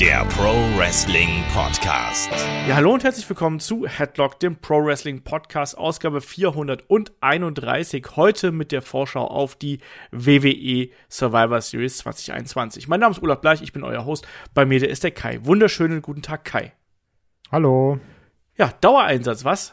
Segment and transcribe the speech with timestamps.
[0.00, 2.30] der Pro Wrestling Podcast.
[2.68, 8.04] Ja, hallo und herzlich willkommen zu Headlock, dem Pro Wrestling Podcast, Ausgabe 431.
[8.14, 9.78] Heute mit der Vorschau auf die
[10.12, 12.88] WWE Survivor Series 2021.
[12.88, 14.28] Mein Name ist Olaf Bleich, ich bin euer Host.
[14.52, 15.40] Bei mir der ist der Kai.
[15.44, 16.74] Wunderschönen guten Tag, Kai.
[17.50, 17.98] Hallo.
[18.58, 19.72] Ja, Dauereinsatz, was?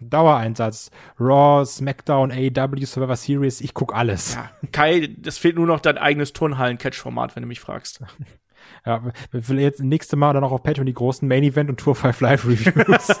[0.00, 0.90] Dauereinsatz.
[1.18, 4.36] Raw, SmackDown, AEW, Survivor Series, ich guck alles.
[4.36, 8.02] Ja, Kai, das fehlt nur noch dein eigenes Turnhallen-Catch-Format, wenn du mich fragst.
[8.86, 11.78] Ja, wir will jetzt nächste Mal dann auch auf Patreon die großen Main Event und
[11.78, 13.20] Tour 5 Live Reviews.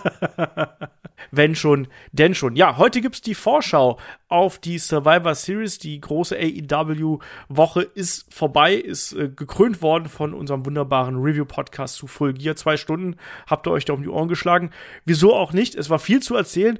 [1.30, 2.56] wenn schon, denn schon.
[2.56, 5.78] Ja, heute gibt's die Vorschau auf die Survivor Series.
[5.78, 12.34] Die große AEW-Woche ist vorbei, ist äh, gekrönt worden von unserem wunderbaren Review-Podcast zu Full
[12.34, 12.56] Gear.
[12.56, 14.70] Zwei Stunden habt ihr euch da um die Ohren geschlagen.
[15.04, 15.74] Wieso auch nicht?
[15.74, 16.78] Es war viel zu erzählen.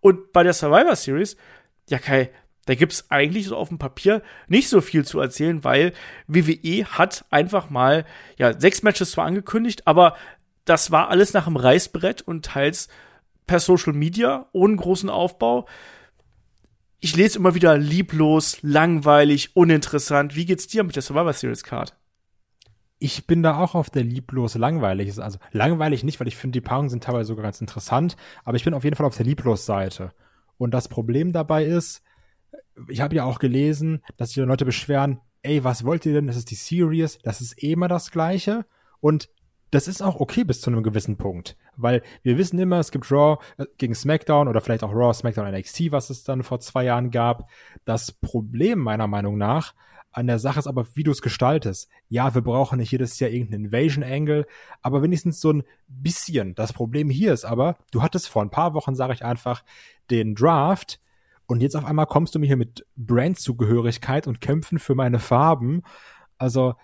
[0.00, 1.36] Und bei der Survivor Series,
[1.88, 2.30] ja, Kai,
[2.66, 5.92] da gibt's eigentlich so auf dem Papier nicht so viel zu erzählen, weil
[6.28, 8.04] WWE hat einfach mal,
[8.38, 10.16] ja, sechs Matches zwar angekündigt, aber
[10.64, 12.88] das war alles nach dem Reißbrett und teils
[13.46, 15.66] per Social Media ohne großen Aufbau.
[17.00, 20.36] Ich lese immer wieder lieblos, langweilig, uninteressant.
[20.36, 21.96] Wie geht's dir mit der Survivor Series Card?
[23.00, 25.20] Ich bin da auch auf der lieblos langweilig.
[25.20, 28.62] Also langweilig nicht, weil ich finde, die Paarungen sind teilweise sogar ganz interessant, aber ich
[28.62, 30.12] bin auf jeden Fall auf der lieblos Seite.
[30.58, 32.02] Und das Problem dabei ist,
[32.88, 36.26] ich habe ja auch gelesen, dass sich Leute beschweren, ey, was wollt ihr denn?
[36.26, 38.64] Das ist die Series, das ist eh immer das Gleiche.
[39.00, 39.28] Und
[39.70, 41.56] das ist auch okay bis zu einem gewissen Punkt.
[41.76, 45.50] Weil wir wissen immer, es gibt Raw äh, gegen SmackDown oder vielleicht auch Raw, SmackDown
[45.50, 47.48] NXT, was es dann vor zwei Jahren gab.
[47.84, 49.74] Das Problem meiner Meinung nach
[50.12, 51.88] an der Sache ist aber, wie du es gestaltest.
[52.08, 54.46] Ja, wir brauchen nicht jedes Jahr irgendeinen Invasion-Angle,
[54.82, 56.54] aber wenigstens so ein bisschen.
[56.54, 59.64] Das Problem hier ist aber, du hattest vor ein paar Wochen, sage ich einfach,
[60.10, 61.00] den Draft,
[61.52, 65.82] und jetzt auf einmal kommst du mir hier mit Brandzugehörigkeit und Kämpfen für meine Farben.
[66.38, 66.76] Also,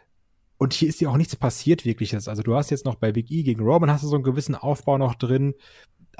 [0.58, 2.28] und hier ist ja auch nichts passiert wirkliches.
[2.28, 4.54] Also du hast jetzt noch bei Big E gegen Roman hast du so einen gewissen
[4.54, 5.54] Aufbau noch drin.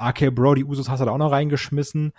[0.01, 2.11] RK Bro, die Usos hast du da auch noch reingeschmissen.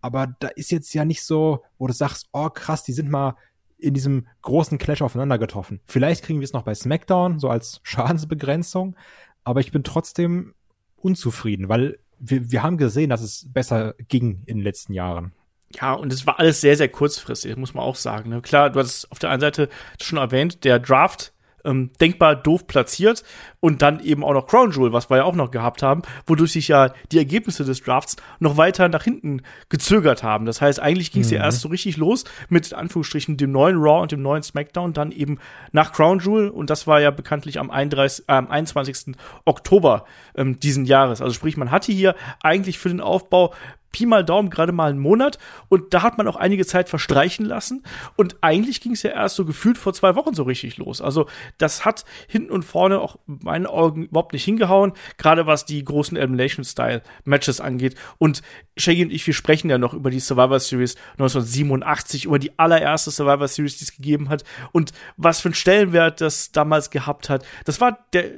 [0.00, 3.36] Aber da ist jetzt ja nicht so, wo du sagst, oh krass, die sind mal
[3.78, 5.78] in diesem großen Clash aufeinander getroffen.
[5.84, 8.96] Vielleicht kriegen wir es noch bei SmackDown, so als Schadensbegrenzung.
[9.44, 10.54] Aber ich bin trotzdem
[10.96, 15.32] unzufrieden, weil wir, wir haben gesehen, dass es besser ging in den letzten Jahren.
[15.72, 18.30] Ja, und es war alles sehr, sehr kurzfristig, muss man auch sagen.
[18.30, 18.42] Ne?
[18.42, 19.68] Klar, du hast auf der einen Seite
[20.00, 21.32] schon erwähnt, der Draft
[21.64, 23.22] ähm, denkbar doof platziert
[23.60, 26.52] und dann eben auch noch Crown Jewel, was wir ja auch noch gehabt haben, wodurch
[26.52, 30.46] sich ja die Ergebnisse des Drafts noch weiter nach hinten gezögert haben.
[30.46, 31.36] Das heißt, eigentlich ging es mhm.
[31.36, 35.12] ja erst so richtig los mit Anführungsstrichen dem neuen Raw und dem neuen SmackDown, dann
[35.12, 35.38] eben
[35.72, 39.16] nach Crown Jewel und das war ja bekanntlich am, 31, äh, am 21.
[39.44, 40.04] Oktober
[40.34, 41.20] ähm, diesen Jahres.
[41.20, 43.52] Also sprich, man hatte hier eigentlich für den Aufbau
[43.92, 47.44] Pi mal Daumen gerade mal einen Monat und da hat man auch einige Zeit verstreichen
[47.44, 47.82] lassen
[48.16, 51.00] und eigentlich ging es ja erst so gefühlt vor zwei Wochen so richtig los.
[51.00, 51.26] Also
[51.58, 56.16] das hat hinten und vorne auch meinen Augen überhaupt nicht hingehauen, gerade was die großen
[56.16, 58.42] Elimination-Style-Matches angeht und
[58.76, 63.10] Shaggy und ich, wir sprechen ja noch über die Survivor Series 1987, über die allererste
[63.10, 67.44] Survivor Series, die es gegeben hat und was für einen Stellenwert das damals gehabt hat.
[67.64, 68.30] Das war der,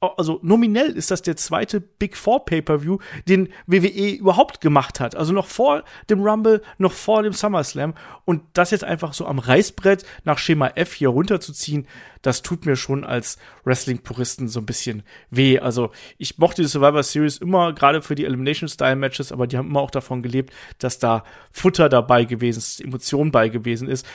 [0.00, 5.16] also nominell ist das der zweite Big Four Pay-per-View, den WWE überhaupt gemacht hat.
[5.16, 7.94] Also noch vor dem Rumble, noch vor dem SummerSlam.
[8.24, 11.86] Und das jetzt einfach so am Reißbrett nach Schema F hier runterzuziehen,
[12.22, 15.58] das tut mir schon als Wrestling-Puristen so ein bisschen weh.
[15.58, 19.80] Also ich mochte die Survivor Series immer, gerade für die Elimination-Style-Matches, aber die haben immer
[19.80, 24.06] auch davon gelebt, dass da Futter dabei gewesen ist, Emotion bei gewesen ist.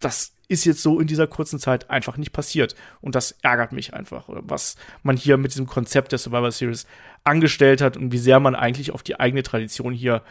[0.00, 2.74] Das ist jetzt so in dieser kurzen Zeit einfach nicht passiert.
[3.00, 6.86] Und das ärgert mich einfach, was man hier mit diesem Konzept der Survivor Series
[7.24, 10.22] angestellt hat und wie sehr man eigentlich auf die eigene Tradition hier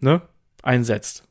[0.00, 0.22] ne,
[0.62, 1.24] einsetzt.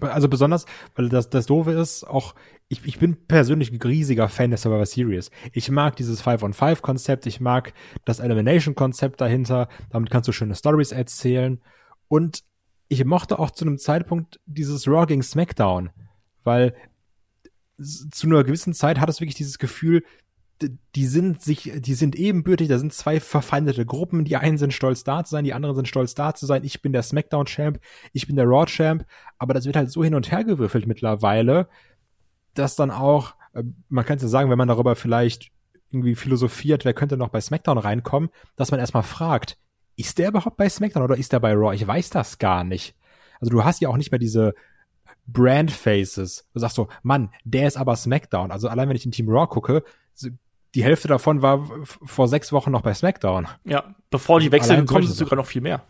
[0.00, 2.34] Also besonders, weil das, das Doofe ist, auch
[2.68, 5.30] ich, ich bin persönlich ein riesiger Fan der Survivor Series.
[5.52, 7.72] Ich mag dieses Five-on-Five-Konzept, ich mag
[8.04, 11.60] das Elimination-Konzept dahinter, damit kannst du schöne Stories erzählen.
[12.08, 12.44] Und
[12.88, 15.90] ich mochte auch zu einem Zeitpunkt dieses Raw SmackDown,
[16.44, 16.74] weil
[17.80, 20.02] zu einer gewissen Zeit hat es wirklich dieses Gefühl,
[20.96, 25.04] die sind sich, die sind ebenbürtig, da sind zwei verfeindete Gruppen, die einen sind stolz
[25.04, 27.78] da zu sein, die anderen sind stolz da zu sein, ich bin der Smackdown-Champ,
[28.12, 29.04] ich bin der Raw-Champ,
[29.38, 31.68] aber das wird halt so hin und her gewürfelt mittlerweile,
[32.54, 35.52] dass dann auch, äh, man könnte sagen, wenn man darüber vielleicht
[35.90, 39.58] irgendwie philosophiert, wer könnte noch bei Smackdown reinkommen, dass man erstmal fragt,
[39.96, 41.74] ist der überhaupt bei Smackdown oder ist der bei Raw?
[41.74, 42.94] Ich weiß das gar nicht.
[43.40, 44.54] Also du hast ja auch nicht mehr diese
[45.28, 46.48] Brand Faces.
[46.54, 48.50] Du sagst so, Mann, der ist aber SmackDown.
[48.50, 49.84] Also allein wenn ich in Team Raw gucke,
[50.74, 53.46] die Hälfte davon war vor sechs Wochen noch bei SmackDown.
[53.64, 55.82] Ja, bevor die Wechsel gekommen sind, sogar noch viel mehr.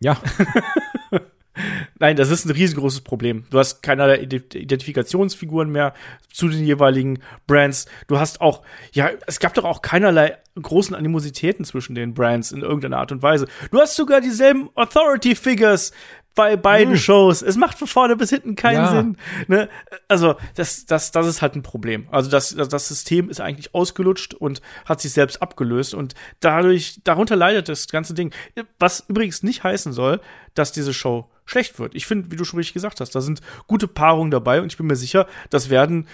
[0.00, 0.20] Ja.
[1.98, 3.44] Nein, das ist ein riesengroßes Problem.
[3.50, 5.94] Du hast keinerlei Identifikationsfiguren mehr
[6.30, 7.86] zu den jeweiligen Brands.
[8.08, 12.60] Du hast auch, ja, es gab doch auch keinerlei großen Animositäten zwischen den Brands in
[12.60, 13.46] irgendeiner Art und Weise.
[13.70, 15.92] Du hast sogar dieselben Authority Figures
[16.36, 17.00] bei beiden hm.
[17.00, 17.42] Shows.
[17.42, 18.90] Es macht von vorne bis hinten keinen ja.
[18.90, 19.16] Sinn.
[19.48, 19.68] Ne?
[20.06, 22.06] Also, das, das, das ist halt ein Problem.
[22.12, 27.34] Also, das, das System ist eigentlich ausgelutscht und hat sich selbst abgelöst und dadurch, darunter
[27.34, 28.32] leidet das ganze Ding.
[28.78, 30.20] Was übrigens nicht heißen soll,
[30.54, 31.94] dass diese Show schlecht wird.
[31.94, 34.76] Ich finde, wie du schon richtig gesagt hast, da sind gute Paarungen dabei und ich
[34.76, 36.06] bin mir sicher, das werden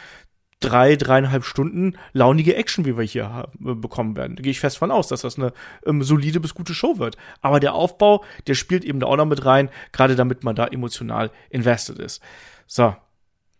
[0.62, 4.36] drei, dreieinhalb Stunden launige Action, wie wir hier haben, bekommen werden.
[4.36, 5.52] Da gehe ich fest von aus, dass das eine
[5.86, 7.16] ähm, solide bis gute Show wird.
[7.40, 10.66] Aber der Aufbau, der spielt eben da auch noch mit rein, gerade damit man da
[10.66, 12.22] emotional invested ist.
[12.66, 12.96] So.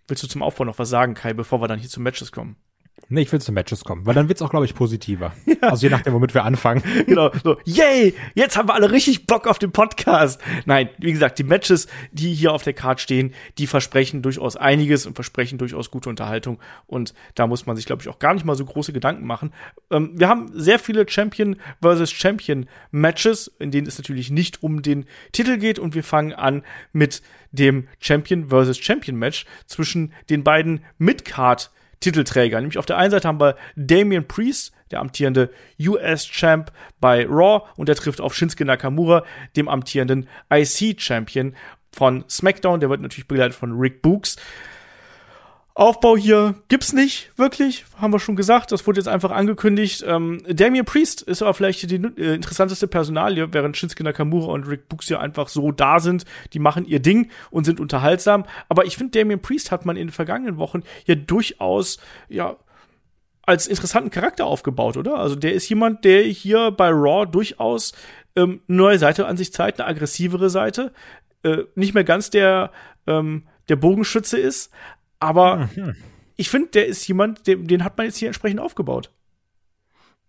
[0.09, 2.57] Willst du zum Aufbau noch was sagen, Kai, bevor wir dann hier zu Matches kommen?
[3.13, 5.33] Nee, ich will zu Matches kommen, weil dann wird's auch, glaube ich, positiver.
[5.63, 5.69] Ja.
[5.69, 6.83] Also je nachdem, womit wir anfangen.
[7.07, 10.41] Genau, so, yay, jetzt haben wir alle richtig Bock auf den Podcast.
[10.65, 15.07] Nein, wie gesagt, die Matches, die hier auf der Card stehen, die versprechen durchaus einiges
[15.07, 16.59] und versprechen durchaus gute Unterhaltung.
[16.87, 19.53] Und da muss man sich, glaube ich, auch gar nicht mal so große Gedanken machen.
[19.91, 24.83] Ähm, wir haben sehr viele Champion versus Champion Matches, in denen es natürlich nicht um
[24.83, 25.79] den Titel geht.
[25.79, 27.23] Und wir fangen an mit
[27.53, 31.71] dem Champion versus Champion Match zwischen den beiden Mid-Card
[32.03, 32.61] Titelträger.
[32.61, 35.51] Nämlich auf der einen Seite haben wir Damian Priest, der amtierende
[35.81, 36.71] US-Champ
[37.01, 39.25] bei Raw, und der trifft auf Shinsuke Nakamura,
[39.57, 41.55] dem amtierenden IC-Champion
[41.91, 42.81] von SmackDown.
[42.81, 44.37] Der wird natürlich begleitet von Rick Books.
[45.75, 48.73] Aufbau hier gibt's nicht, wirklich, haben wir schon gesagt.
[48.73, 50.05] Das wurde jetzt einfach angekündigt.
[50.07, 54.91] Ähm, Damien Priest ist aber vielleicht die äh, interessanteste Personalie, während Shinsuke Nakamura und Rick
[54.91, 56.27] Books ja einfach so da sind.
[56.53, 58.45] Die machen ihr Ding und sind unterhaltsam.
[58.69, 61.99] Aber ich finde, Damien Priest hat man in den vergangenen Wochen ja durchaus,
[62.29, 62.57] ja,
[63.45, 65.19] als interessanten Charakter aufgebaut, oder?
[65.19, 67.93] Also der ist jemand, der hier bei Raw durchaus
[68.37, 70.93] ähm, eine neue Seite an sich zeigt, eine aggressivere Seite.
[71.43, 72.71] Äh, nicht mehr ganz der,
[73.07, 74.71] ähm, der Bogenschütze ist,
[75.23, 75.95] aber mhm.
[76.37, 79.13] ich finde, der ist jemand, den, den hat man jetzt hier entsprechend aufgebaut.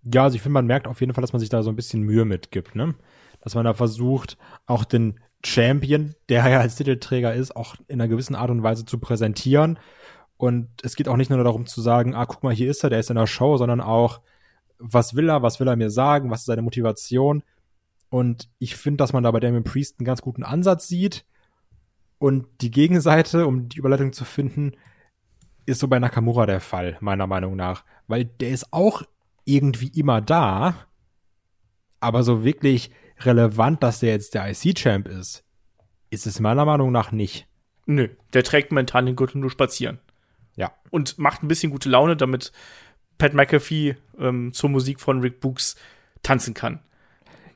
[0.04, 1.76] Ja, also ich finde, man merkt auf jeden Fall, dass man sich da so ein
[1.76, 2.94] bisschen Mühe mitgibt, ne?
[3.42, 8.08] Dass man da versucht, auch den Champion, der ja als Titelträger ist, auch in einer
[8.08, 9.80] gewissen Art und Weise zu präsentieren.
[10.38, 12.90] Und es geht auch nicht nur darum zu sagen, ah, guck mal, hier ist er,
[12.90, 14.22] der ist in der Show, sondern auch,
[14.78, 17.44] was will er, was will er mir sagen, was ist seine Motivation.
[18.10, 21.26] Und ich finde, dass man da bei Damien Priest einen ganz guten Ansatz sieht.
[22.24, 24.78] Und die Gegenseite, um die Überleitung zu finden,
[25.66, 27.84] ist so bei Nakamura der Fall, meiner Meinung nach.
[28.08, 29.02] Weil der ist auch
[29.44, 30.88] irgendwie immer da,
[32.00, 35.44] aber so wirklich relevant, dass der jetzt der IC-Champ ist,
[36.12, 37.46] ist es meiner Meinung nach nicht.
[37.88, 40.00] Nö, der trägt momentan den Gürtel nur spazieren.
[40.56, 40.72] Ja.
[40.92, 42.54] Und macht ein bisschen gute Laune, damit
[43.18, 45.76] Pat McAfee ähm, zur Musik von Rick Books
[46.22, 46.80] tanzen kann.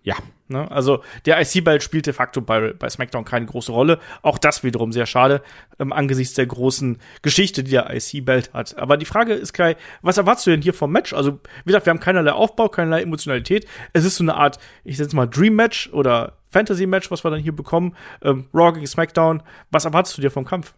[0.04, 0.18] Ja.
[0.50, 0.70] Ne?
[0.72, 4.00] Also der IC-Belt spielt de facto bei, bei SmackDown keine große Rolle.
[4.22, 5.42] Auch das wiederum sehr schade,
[5.80, 8.78] ähm, angesichts der großen Geschichte, die der IC-Belt hat.
[8.78, 11.14] Aber die Frage ist, Kai, was erwartest du denn hier vom Match?
[11.14, 11.34] Also,
[11.64, 13.68] wie gesagt, wir haben keinerlei Aufbau, keinerlei Emotionalität.
[13.94, 17.56] Es ist so eine Art, ich sag mal, Dream-Match oder Fantasy-Match, was wir dann hier
[17.56, 17.96] bekommen.
[18.22, 19.44] Ähm, Raw gegen SmackDown.
[19.72, 20.74] Was erwartest du dir vom Kampf?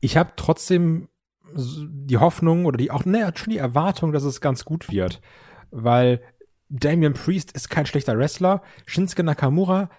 [0.00, 1.08] Ich habe trotzdem
[1.56, 5.20] die Hoffnung oder die auch, ne, schon die Erwartung, dass es ganz gut wird.
[5.70, 6.20] Weil
[6.76, 8.60] Damian Priest ist kein schlechter Wrestler.
[8.84, 9.90] Shinsuke Nakamura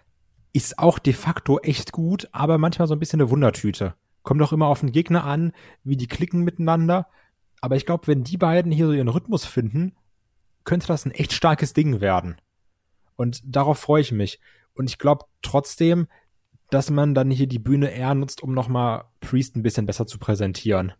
[0.52, 3.96] ist auch de facto echt gut, aber manchmal so ein bisschen eine Wundertüte.
[4.24, 5.54] Kommt doch immer auf den Gegner an,
[5.86, 7.08] wie die klicken miteinander.
[7.62, 9.96] Aber ich glaube, wenn die beiden hier so ihren Rhythmus finden,
[10.66, 12.42] könnte das ein echt starkes Ding werden.
[13.16, 14.42] Und darauf freue ich mich.
[14.74, 16.08] Und ich glaube trotzdem,
[16.70, 20.18] dass man dann hier die Bühne eher nutzt, um nochmal Priest ein bisschen besser zu
[20.18, 20.92] präsentieren.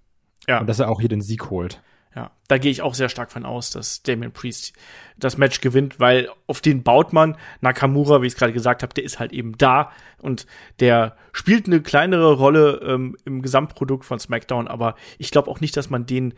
[0.48, 0.62] Ja.
[0.62, 1.82] Und dass er auch hier den Sieg holt.
[2.16, 4.72] Ja, da gehe ich auch sehr stark von aus, dass Damien Priest
[5.18, 7.36] das Match gewinnt, weil auf den baut man.
[7.60, 10.48] Nakamura, wie ich es gerade gesagt habe, der ist halt eben da und
[10.80, 15.76] der spielt eine kleinere Rolle ähm, im Gesamtprodukt von SmackDown, aber ich glaube auch nicht,
[15.76, 16.34] dass man den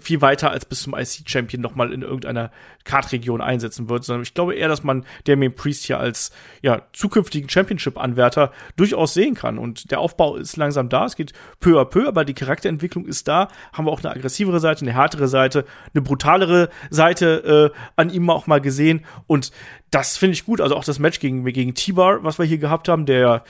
[0.00, 2.50] viel weiter als bis zum IC-Champion nochmal in irgendeiner
[2.84, 6.32] Kartregion einsetzen wird, sondern ich glaube eher, dass man Damien Priest hier als
[6.62, 9.58] ja, zukünftigen Championship-Anwärter durchaus sehen kann.
[9.58, 13.28] Und der Aufbau ist langsam da, es geht peu à peu, aber die Charakterentwicklung ist
[13.28, 13.48] da.
[13.72, 18.28] Haben wir auch eine aggressivere Seite, eine härtere Seite, eine brutalere Seite äh, an ihm
[18.30, 19.04] auch mal gesehen.
[19.26, 19.52] Und
[19.90, 20.60] das finde ich gut.
[20.60, 23.44] Also auch das Match gegen, gegen T-Bar, was wir hier gehabt haben, der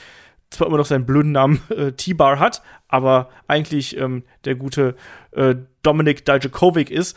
[0.52, 4.97] zwar immer noch seinen blöden Namen äh, T-Bar hat, aber eigentlich ähm, der gute
[5.32, 7.16] äh, Dominik Dajakovic ist,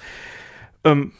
[0.83, 1.11] ähm,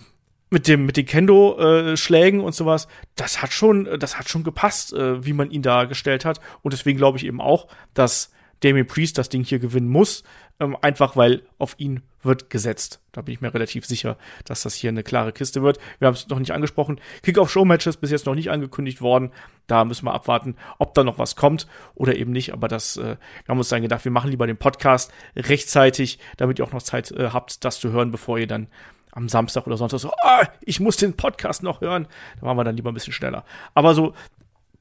[0.50, 4.43] mit dem mit den Kendo äh, Schlägen und sowas, das hat schon das hat schon
[4.43, 6.39] gepasst, äh, wie man ihn dargestellt hat.
[6.62, 8.31] Und deswegen glaube ich eben auch, dass
[8.62, 10.24] Damien Priest das Ding hier gewinnen muss,
[10.60, 13.02] ähm, einfach weil auf ihn wird gesetzt.
[13.12, 15.80] Da bin ich mir relativ sicher, dass das hier eine klare Kiste wird.
[16.00, 17.00] Wir haben es noch nicht angesprochen.
[17.22, 19.32] Kick-Off-Show-Matches bis jetzt noch nicht angekündigt worden.
[19.68, 22.52] Da müssen wir abwarten, ob da noch was kommt oder eben nicht.
[22.52, 26.60] Aber das, äh, wir haben uns dann gedacht, wir machen lieber den Podcast rechtzeitig, damit
[26.60, 28.68] ihr auch noch Zeit äh, habt, das zu hören, bevor ihr dann
[29.12, 32.08] am Samstag oder sonst so, oh, ich muss den Podcast noch hören.
[32.40, 33.46] Da waren wir dann lieber ein bisschen schneller.
[33.74, 34.14] Aber so,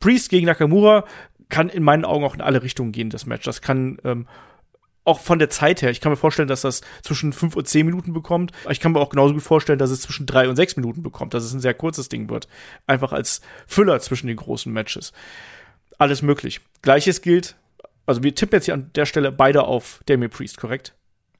[0.01, 1.05] Priest gegen Nakamura
[1.49, 3.45] kann in meinen Augen auch in alle Richtungen gehen, das Match.
[3.45, 4.27] Das kann ähm,
[5.05, 7.87] auch von der Zeit her, ich kann mir vorstellen, dass das zwischen fünf und zehn
[7.87, 8.53] Minuten bekommt.
[8.71, 11.35] Ich kann mir auch genauso gut vorstellen, dass es zwischen drei und sechs Minuten bekommt,
[11.35, 12.49] dass es ein sehr kurzes Ding wird.
[12.87, 15.13] Einfach als Füller zwischen den großen Matches.
[15.99, 16.61] Alles möglich.
[16.83, 17.57] Gleiches gilt,
[18.07, 20.95] also wir tippen jetzt hier an der Stelle beide auf Damien Priest, korrekt?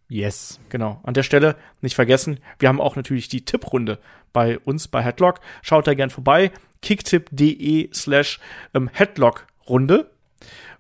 [0.09, 0.61] Yes.
[0.69, 1.01] Genau.
[1.03, 3.99] An der Stelle nicht vergessen, wir haben auch natürlich die Tipprunde
[4.33, 5.41] bei uns bei Headlock.
[5.63, 6.51] Schaut da gern vorbei.
[6.83, 8.41] kicktip.de slash
[8.75, 10.11] ähm, Headlock-Runde.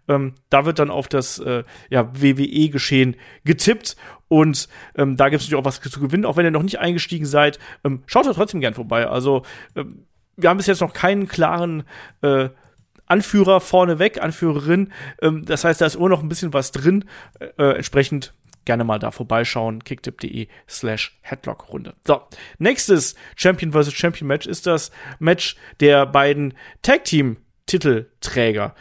[0.08, 3.96] Ähm, da wird dann auf das äh, ja, WWE-Geschehen getippt
[4.28, 6.24] und ähm, da gibt es natürlich auch was zu gewinnen.
[6.24, 9.06] Auch wenn ihr noch nicht eingestiegen seid, ähm, schaut da trotzdem gern vorbei.
[9.06, 9.42] Also
[9.76, 10.06] ähm,
[10.36, 11.84] wir haben bis jetzt noch keinen klaren
[12.22, 12.48] äh,
[13.06, 14.92] Anführer vorneweg, Anführerin.
[15.22, 17.04] Ähm, das heißt, da ist immer noch ein bisschen was drin.
[17.38, 18.34] Äh, entsprechend
[18.64, 19.84] gerne mal da vorbeischauen.
[19.84, 21.94] kicktip.de slash Headlock-Runde.
[22.06, 22.22] So,
[22.58, 23.92] nächstes Champion vs.
[23.92, 28.74] Champion Match ist das Match der beiden Tag-Team-Titelträger.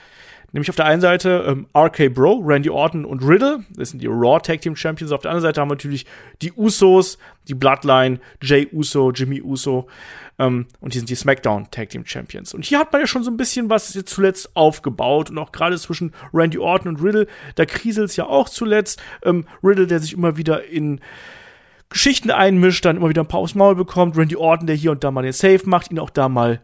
[0.53, 3.63] Nämlich auf der einen Seite ähm, RK Bro, Randy Orton und Riddle.
[3.75, 5.11] Das sind die Raw Tag Team Champions.
[5.11, 6.05] Auf der anderen Seite haben wir natürlich
[6.43, 7.17] die Usos,
[7.47, 9.87] die Bloodline, Jay Uso, Jimmy Uso.
[10.37, 12.53] Ähm, und die sind die SmackDown Tag Team Champions.
[12.53, 15.31] Und hier hat man ja schon so ein bisschen was jetzt zuletzt aufgebaut.
[15.31, 19.01] Und auch gerade zwischen Randy Orton und Riddle, da kriselt es ja auch zuletzt.
[19.23, 21.01] Ähm, Riddle, der sich immer wieder in
[21.89, 24.15] Geschichten einmischt, dann immer wieder ein paar aufs Maul bekommt.
[24.15, 26.61] Randy Orton, der hier und da mal den Save macht, ihn auch da mal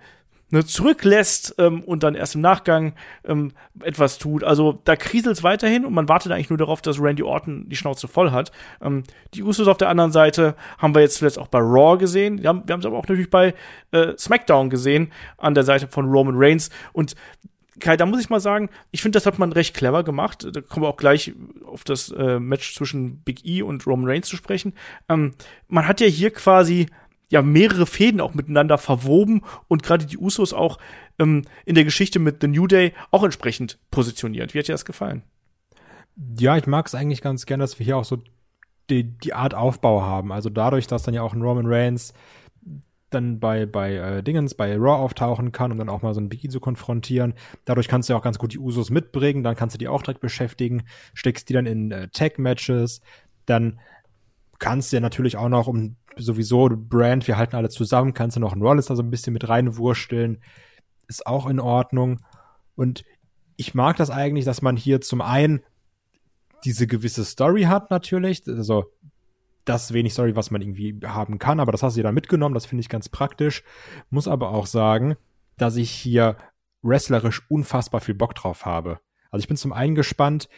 [0.51, 2.93] ne, zurücklässt ähm, und dann erst im Nachgang
[3.25, 3.51] ähm,
[3.81, 4.43] etwas tut.
[4.43, 7.75] Also da kriselt es weiterhin und man wartet eigentlich nur darauf, dass Randy Orton die
[7.75, 8.51] Schnauze voll hat.
[8.81, 9.03] Ähm,
[9.33, 12.41] die Usos auf der anderen Seite haben wir jetzt zuletzt auch bei Raw gesehen.
[12.41, 13.53] Wir haben es aber auch natürlich bei
[13.91, 16.69] äh, SmackDown gesehen, an der Seite von Roman Reigns.
[16.93, 17.15] Und
[17.79, 20.47] Kai, da muss ich mal sagen, ich finde, das hat man recht clever gemacht.
[20.51, 21.33] Da kommen wir auch gleich
[21.65, 24.73] auf das äh, Match zwischen Big E und Roman Reigns zu sprechen.
[25.07, 25.33] Ähm,
[25.67, 26.87] man hat ja hier quasi
[27.29, 30.79] ja mehrere Fäden auch miteinander verwoben und gerade die Usos auch
[31.19, 34.53] ähm, in der Geschichte mit The New Day auch entsprechend positioniert.
[34.53, 35.23] Wie hat dir das gefallen?
[36.37, 38.17] Ja, ich mag es eigentlich ganz gern, dass wir hier auch so
[38.89, 40.31] die, die Art Aufbau haben.
[40.31, 42.13] Also dadurch, dass dann ja auch ein Roman Reigns
[43.09, 46.29] dann bei, bei äh, Dingens, bei Raw auftauchen kann, um dann auch mal so ein
[46.29, 47.33] Biggie zu konfrontieren.
[47.65, 50.03] Dadurch kannst du ja auch ganz gut die Usos mitbringen, dann kannst du die auch
[50.03, 50.83] direkt beschäftigen,
[51.13, 53.01] steckst die dann in äh, Tag-Matches,
[53.45, 53.79] dann
[54.59, 58.41] kannst du ja natürlich auch noch, um sowieso Brand, wir halten alle zusammen, kannst du
[58.41, 60.41] noch einen Rollins da so ein bisschen mit reinwursteln.
[61.07, 62.19] Ist auch in Ordnung.
[62.75, 63.03] Und
[63.55, 65.61] ich mag das eigentlich, dass man hier zum einen
[66.63, 68.85] diese gewisse Story hat natürlich, also
[69.65, 72.55] das wenig Story, was man irgendwie haben kann, aber das hast du dir dann mitgenommen,
[72.55, 73.63] das finde ich ganz praktisch.
[74.09, 75.15] Muss aber auch sagen,
[75.57, 76.37] dass ich hier
[76.81, 78.99] wrestlerisch unfassbar viel Bock drauf habe.
[79.31, 80.49] Also ich bin zum einen gespannt,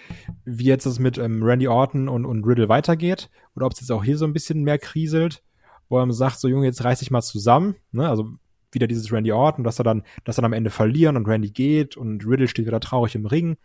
[0.45, 3.91] wie jetzt es mit ähm, Randy Orton und, und Riddle weitergeht oder ob es jetzt
[3.91, 5.43] auch hier so ein bisschen mehr kriselt,
[5.89, 8.07] wo er sagt, so Junge, jetzt reiß dich mal zusammen, ne?
[8.07, 8.29] Also
[8.71, 11.51] wieder dieses Randy Orton, dass er dann, dass er dann am Ende verlieren und Randy
[11.51, 13.57] geht und Riddle steht wieder traurig im Ring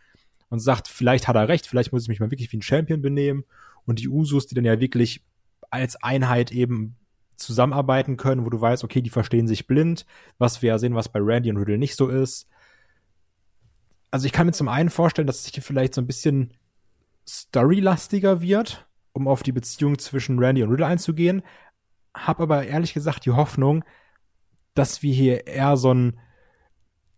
[0.49, 3.03] und sagt, vielleicht hat er recht, vielleicht muss ich mich mal wirklich wie ein Champion
[3.03, 3.45] benehmen
[3.85, 5.25] und die Usus, die dann ja wirklich
[5.71, 6.97] als Einheit eben
[7.37, 10.07] zusammenarbeiten können, wo du weißt, okay, die verstehen sich blind,
[10.39, 12.49] was wir ja sehen, was bei Randy und Riddle nicht so ist
[14.11, 16.53] also ich kann mir zum einen vorstellen, dass es hier vielleicht so ein bisschen
[17.29, 21.43] storylastiger wird, um auf die Beziehung zwischen Randy und Riddle einzugehen.
[22.15, 23.85] Hab aber ehrlich gesagt die Hoffnung,
[24.75, 26.19] dass wir hier eher so ein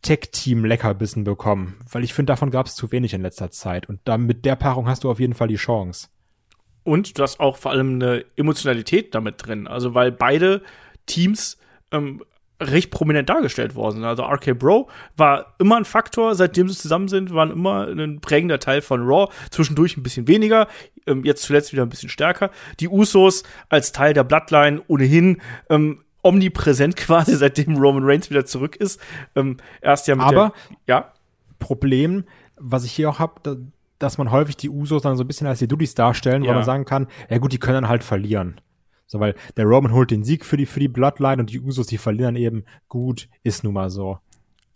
[0.02, 3.88] Tech-Team-Leckerbissen bekommen, weil ich finde, davon gab es zu wenig in letzter Zeit.
[3.88, 6.08] Und dann mit der Paarung hast du auf jeden Fall die Chance.
[6.84, 9.66] Und du hast auch vor allem eine Emotionalität damit drin.
[9.66, 10.62] Also, weil beide
[11.06, 11.58] Teams
[11.90, 12.22] ähm,
[12.60, 14.04] recht prominent dargestellt worden.
[14.04, 18.58] Also RK Bro war immer ein Faktor, seitdem sie zusammen sind, waren immer ein prägender
[18.58, 20.66] Teil von Raw, zwischendurch ein bisschen weniger,
[21.06, 22.50] ähm, jetzt zuletzt wieder ein bisschen stärker.
[22.80, 28.76] Die Usos als Teil der Bloodline ohnehin ähm, omnipräsent quasi, seitdem Roman Reigns wieder zurück
[28.76, 29.00] ist.
[29.36, 30.52] Ähm, erst ja mit Aber
[30.86, 31.12] der, ja.
[31.58, 32.24] Problem,
[32.56, 33.56] was ich hier auch habe, da,
[33.98, 36.50] dass man häufig die Usos dann so ein bisschen als die Dudis darstellen, ja.
[36.50, 38.60] wo man sagen kann, ja gut, die können dann halt verlieren.
[39.08, 41.86] So, weil der Roman holt den Sieg für die, für die Bloodline und die Usos,
[41.86, 44.18] die verlieren eben gut, ist nun mal so.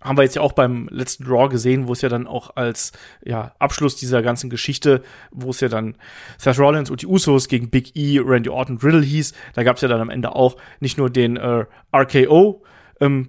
[0.01, 2.93] Haben wir jetzt ja auch beim letzten Draw gesehen, wo es ja dann auch als
[3.25, 5.97] ja, Abschluss dieser ganzen Geschichte, wo es ja dann
[6.39, 9.83] Seth Rollins und die Usos gegen Big E, Randy Orton, Riddle hieß, da gab es
[9.83, 12.65] ja dann am Ende auch nicht nur den äh, RKO,
[13.01, 13.29] ähm,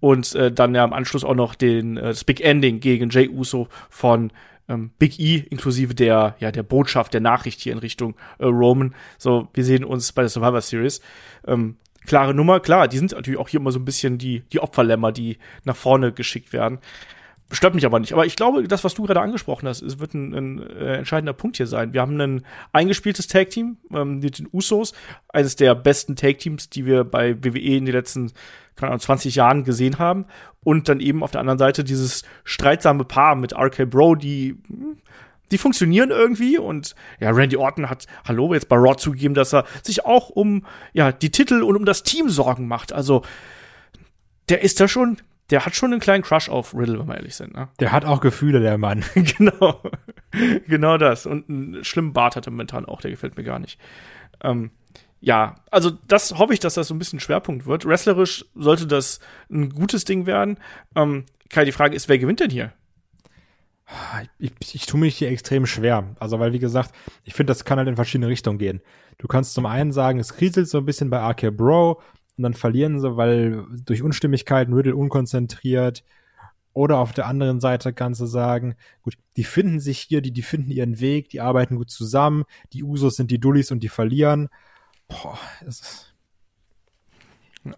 [0.00, 3.28] und äh, dann ja am Anschluss auch noch den äh, das Big Ending gegen Jay
[3.28, 4.32] Uso von
[4.68, 8.94] ähm, Big E inklusive der, ja, der Botschaft, der Nachricht hier in Richtung äh, Roman.
[9.18, 11.00] So, wir sehen uns bei der Survivor Series.
[11.46, 14.60] Ähm, klare Nummer, klar, die sind natürlich auch hier immer so ein bisschen die, die
[14.60, 16.78] Opferlämmer, die nach vorne geschickt werden.
[17.50, 18.12] Stört mich aber nicht.
[18.12, 21.32] Aber ich glaube, das, was du gerade angesprochen hast, es wird ein, ein äh, entscheidender
[21.32, 21.94] Punkt hier sein.
[21.94, 24.92] Wir haben ein eingespieltes Tag-Team ähm, mit den Usos,
[25.28, 28.32] eines der besten Tag-Teams, die wir bei WWE in den letzten
[28.76, 30.26] keine Ahnung, 20 Jahren gesehen haben.
[30.62, 34.56] Und dann eben auf der anderen Seite dieses streitsame Paar mit RK Bro, die
[35.50, 39.64] die funktionieren irgendwie und ja, Randy Orton hat, hallo, jetzt bei Raw zugegeben, dass er
[39.82, 42.92] sich auch um ja, die Titel und um das Team Sorgen macht.
[42.92, 43.22] Also,
[44.50, 45.18] der ist da schon,
[45.50, 47.54] der hat schon einen kleinen Crush auf Riddle, wenn wir ehrlich sind.
[47.54, 47.68] Ne?
[47.80, 49.04] Der hat auch Gefühle, der Mann.
[49.14, 49.82] genau.
[50.66, 51.26] genau das.
[51.26, 53.78] Und einen schlimmen Bart hat er momentan auch, der gefällt mir gar nicht.
[54.42, 54.70] Ähm,
[55.20, 57.84] ja, also das hoffe ich, dass das so ein bisschen Schwerpunkt wird.
[57.84, 60.58] Wrestlerisch sollte das ein gutes Ding werden.
[60.94, 62.72] Ähm, Kai, die Frage ist, wer gewinnt denn hier?
[64.38, 66.14] Ich, ich, ich tue mich hier extrem schwer.
[66.20, 68.82] Also, weil, wie gesagt, ich finde, das kann halt in verschiedene Richtungen gehen.
[69.16, 72.00] Du kannst zum einen sagen, es kriselt so ein bisschen bei RK Bro
[72.38, 76.04] und dann verlieren sie, weil durch Unstimmigkeiten Riddle unkonzentriert.
[76.72, 80.42] Oder auf der anderen Seite kannst du sagen, gut, die finden sich hier, die, die
[80.42, 84.48] finden ihren Weg, die arbeiten gut zusammen, die Usos sind die Dullis und die verlieren.
[85.08, 86.14] Boah, es ist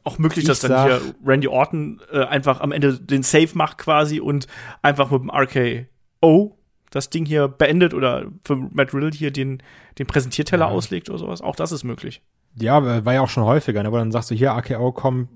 [0.04, 4.20] auch möglich, dass dann hier Randy Orton äh, einfach am Ende den Save macht quasi
[4.20, 4.46] und
[4.82, 6.58] einfach mit dem RKO
[6.90, 9.62] das Ding hier beendet oder für Matt Riddle hier den,
[9.98, 10.70] den Präsentierteller ja.
[10.70, 11.40] auslegt oder sowas.
[11.40, 12.20] Auch das ist möglich.
[12.56, 13.92] Ja, war ja auch schon häufiger, ne?
[13.92, 15.28] wo dann sagst du hier, AKO, komm,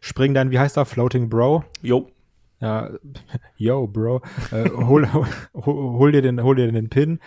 [0.00, 1.64] spring dann, wie heißt er, Floating Bro?
[1.82, 2.10] Jo.
[2.60, 2.90] Ja,
[3.56, 4.22] yo, Bro.
[4.50, 5.26] äh, hol, hol,
[5.64, 7.20] hol, dir den, hol dir den Pin.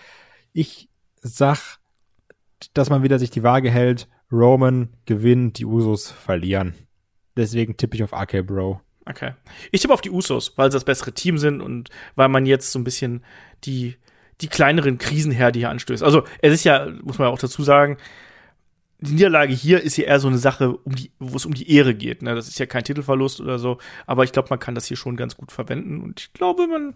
[0.52, 0.88] Ich
[1.20, 1.78] sag,
[2.74, 4.08] dass man wieder sich die Waage hält.
[4.30, 6.74] Roman gewinnt, die Usos verlieren.
[7.36, 8.80] Deswegen tippe ich auf AK Bro.
[9.06, 9.32] Okay.
[9.72, 12.70] Ich tippe auf die Usos, weil sie das bessere Team sind und weil man jetzt
[12.70, 13.24] so ein bisschen
[13.64, 13.96] die,
[14.40, 16.02] die kleineren Krisenherde hier anstößt.
[16.02, 17.96] Also, es ist ja, muss man ja auch dazu sagen,
[19.00, 21.70] die Niederlage hier ist ja eher so eine Sache, um die, wo es um die
[21.72, 22.22] Ehre geht.
[22.22, 22.34] Ne?
[22.34, 23.78] Das ist ja kein Titelverlust oder so.
[24.06, 26.00] Aber ich glaube, man kann das hier schon ganz gut verwenden.
[26.00, 26.94] Und ich glaube, man.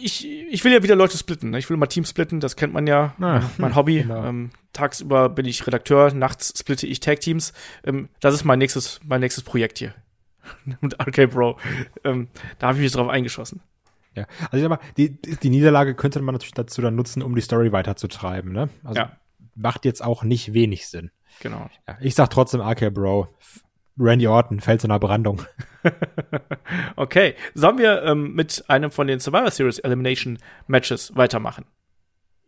[0.00, 1.50] Ich, ich will ja wieder Leute splitten.
[1.50, 1.58] Ne?
[1.58, 3.14] Ich will mal Teams splitten, das kennt man ja.
[3.20, 4.02] Ah, mein Hobby.
[4.02, 4.24] Genau.
[4.24, 7.52] Ähm, tagsüber bin ich Redakteur, nachts splitte ich Tag-Teams.
[7.84, 9.92] Ähm, das ist mein nächstes, mein nächstes Projekt hier.
[10.80, 11.58] Mit RK Bro.
[12.04, 12.28] Ähm,
[12.60, 13.60] da habe ich mich drauf eingeschossen.
[14.14, 17.34] Ja, also ich sag mal, die, die Niederlage könnte man natürlich dazu dann nutzen, um
[17.34, 18.68] die Story weiterzutreiben, ne?
[18.84, 19.12] Also ja
[19.58, 21.10] macht jetzt auch nicht wenig Sinn.
[21.40, 21.68] Genau.
[21.86, 23.28] Ja, ich sag trotzdem AK Bro.
[24.00, 25.42] Randy Orton fällt zu einer Brandung.
[26.96, 27.34] okay.
[27.54, 31.64] Sollen wir ähm, mit einem von den Survivor Series Elimination Matches weitermachen?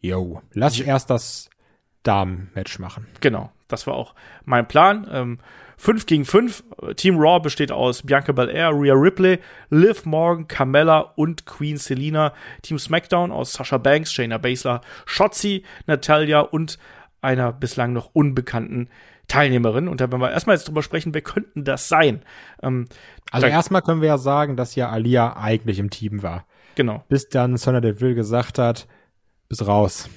[0.00, 1.50] Yo, lass ich erst das
[2.04, 3.06] Damen-Match machen.
[3.20, 5.08] Genau, das war auch mein Plan.
[5.10, 5.38] Ähm,
[5.76, 6.62] 5 gegen 5.
[6.96, 9.38] Team Raw besteht aus Bianca Belair, Rhea Ripley,
[9.70, 12.34] Liv Morgan, Carmella und Queen Selina.
[12.62, 16.78] Team SmackDown aus Sasha Banks, Shayna Baszler, Shotzi, Natalia und
[17.22, 18.88] einer bislang noch unbekannten
[19.28, 19.88] Teilnehmerin.
[19.88, 22.22] Und da werden wir erstmal jetzt drüber sprechen, wer könnten das sein?
[22.62, 22.88] Ähm,
[23.30, 26.46] also erstmal können wir ja sagen, dass ja Alia eigentlich im Team war.
[26.74, 27.04] Genau.
[27.08, 28.88] Bis dann Sonja Deville gesagt hat,
[29.48, 30.08] bis raus.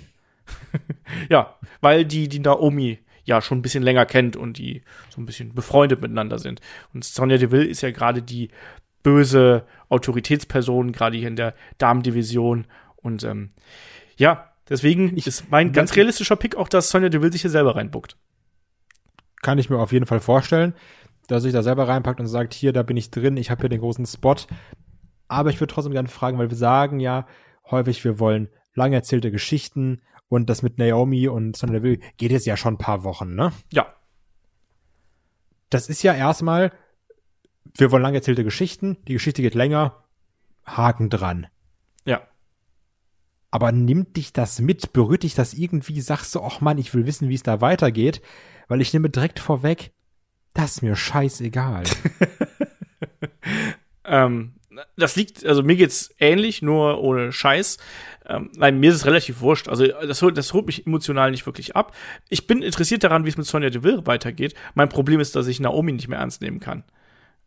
[1.29, 5.25] ja, weil die, die Naomi ja schon ein bisschen länger kennt und die so ein
[5.25, 6.59] bisschen befreundet miteinander sind.
[6.93, 8.49] Und Sonja Deville ist ja gerade die
[9.01, 12.65] böse Autoritätsperson, gerade hier in der Damendivision.
[12.95, 13.51] Und ähm,
[14.17, 17.75] ja, Deswegen ich, ist mein ganz realistischer Pick auch, dass Sonja Deville sich hier selber
[17.75, 18.17] reinbuckt.
[19.41, 20.73] Kann ich mir auf jeden Fall vorstellen,
[21.27, 23.69] dass sich da selber reinpackt und sagt, hier, da bin ich drin, ich habe hier
[23.69, 24.35] den großen Spot.
[25.27, 27.27] Aber ich würde trotzdem gerne fragen, weil wir sagen ja
[27.69, 32.45] häufig, wir wollen lang erzählte Geschichten und das mit Naomi und Sonja Deville geht jetzt
[32.45, 33.51] ja schon ein paar Wochen, ne?
[33.71, 33.93] Ja.
[35.69, 36.71] Das ist ja erstmal,
[37.77, 40.03] wir wollen lang erzählte Geschichten, die Geschichte geht länger,
[40.65, 41.47] Haken dran.
[42.05, 42.21] Ja
[43.53, 47.05] aber nimmt dich das mit, berührt dich das irgendwie, sagst du, ach Mann, ich will
[47.05, 48.19] wissen, wie es da weitergeht,
[48.67, 49.91] weil ich nehme direkt vorweg,
[50.55, 51.83] das ist mir scheißegal.
[54.05, 54.55] ähm,
[54.97, 57.77] das liegt, also mir geht's ähnlich, nur ohne Scheiß.
[58.25, 59.67] Ähm, nein, mir ist es relativ wurscht.
[59.67, 61.95] Also das, das holt mich emotional nicht wirklich ab.
[62.29, 64.55] Ich bin interessiert daran, wie es mit Sonja Deville weitergeht.
[64.73, 66.85] Mein Problem ist, dass ich Naomi nicht mehr ernst nehmen kann.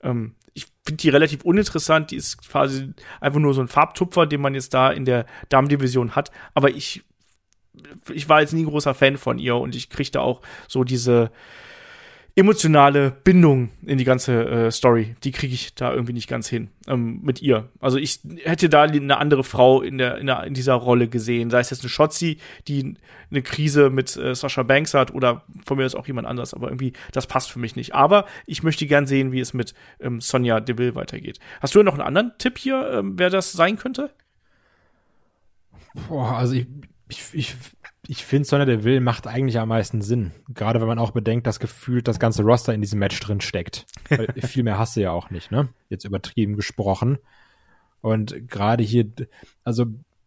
[0.02, 2.10] Ähm, ich finde die relativ uninteressant.
[2.10, 6.16] Die ist quasi einfach nur so ein Farbtupfer, den man jetzt da in der Damendivision
[6.16, 6.30] hat.
[6.54, 7.04] Aber ich,
[8.12, 11.30] ich war jetzt nie ein großer Fan von ihr und ich kriegte auch so diese,
[12.38, 16.68] emotionale Bindung in die ganze äh, Story, die kriege ich da irgendwie nicht ganz hin
[16.86, 17.70] ähm, mit ihr.
[17.80, 21.48] Also ich hätte da eine andere Frau in der, in, der, in dieser Rolle gesehen,
[21.48, 22.36] sei es jetzt eine Shotzi,
[22.68, 22.98] die
[23.30, 26.68] eine Krise mit äh, Sasha Banks hat oder von mir ist auch jemand anders, aber
[26.68, 27.94] irgendwie das passt für mich nicht.
[27.94, 31.38] Aber ich möchte gern sehen, wie es mit ähm, Sonja Deville weitergeht.
[31.62, 34.10] Hast du noch einen anderen Tipp hier, ähm, wer das sein könnte?
[36.08, 36.66] Boah, also ich,
[37.08, 37.56] ich, ich
[38.08, 40.32] ich finde, Sonja Deville macht eigentlich am meisten Sinn.
[40.48, 43.86] Gerade wenn man auch bedenkt, dass gefühlt das ganze Roster in diesem Match drin steckt.
[44.08, 45.68] Weil viel mehr hast du ja auch nicht, ne?
[45.88, 47.18] Jetzt übertrieben gesprochen.
[48.00, 49.06] Und gerade hier,
[49.64, 49.86] also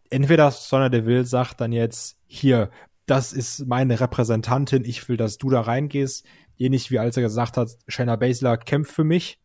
[0.10, 2.70] entweder Sonja Deville sagt dann jetzt, hier,
[3.06, 6.26] das ist meine Repräsentantin, ich will, dass du da reingehst.
[6.58, 9.40] Ähnlich wie als er gesagt hat, Shayna Baszler kämpft für mich.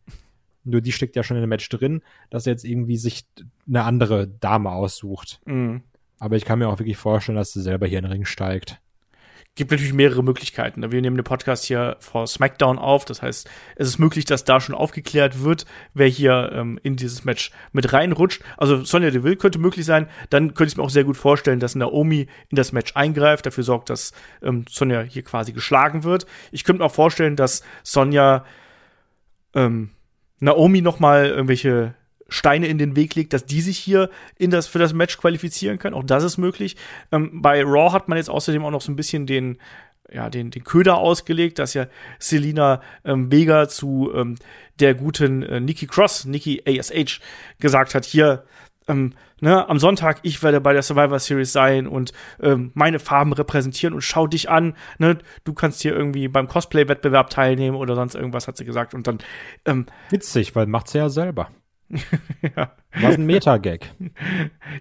[0.65, 3.23] Nur die steckt ja schon in dem Match drin, dass er jetzt irgendwie sich
[3.67, 5.39] eine andere Dame aussucht.
[5.45, 5.83] Mhm.
[6.19, 8.79] Aber ich kann mir auch wirklich vorstellen, dass du selber hier in den Ring steigt.
[9.57, 10.91] Gibt natürlich mehrere Möglichkeiten.
[10.91, 13.05] Wir nehmen den Podcast hier vor SmackDown auf.
[13.05, 17.23] Das heißt, es ist möglich, dass da schon aufgeklärt wird, wer hier ähm, in dieses
[17.23, 18.43] Match mit reinrutscht.
[18.57, 20.09] Also Sonja Deville könnte möglich sein.
[20.29, 23.63] Dann könnte ich mir auch sehr gut vorstellen, dass Naomi in das Match eingreift, dafür
[23.63, 26.25] sorgt, dass ähm, Sonja hier quasi geschlagen wird.
[26.51, 28.43] Ich könnte mir auch vorstellen, dass Sonja
[29.53, 29.91] ähm,
[30.41, 31.95] Naomi noch mal irgendwelche
[32.27, 35.77] Steine in den Weg legt, dass die sich hier in das, für das Match qualifizieren
[35.77, 35.95] können.
[35.95, 36.75] Auch das ist möglich.
[37.11, 39.57] Ähm, bei Raw hat man jetzt außerdem auch noch so ein bisschen den,
[40.11, 41.87] ja, den, den Köder ausgelegt, dass ja
[42.19, 44.35] Selina ähm, Vega zu ähm,
[44.79, 47.21] der guten äh, Nikki Cross, Nikki ASH,
[47.59, 48.43] gesagt hat, hier,
[48.87, 52.11] ähm, ne, am Sonntag, ich werde bei der Survivor Series sein und
[52.41, 57.29] ähm, meine Farben repräsentieren und schau dich an, ne, du kannst hier irgendwie beim Cosplay-Wettbewerb
[57.29, 58.93] teilnehmen oder sonst irgendwas, hat sie gesagt.
[58.93, 59.19] Und dann
[59.65, 61.49] ähm, Witzig, weil macht sie ja selber.
[62.41, 62.71] ja.
[62.93, 63.91] War ein Meta-Gag.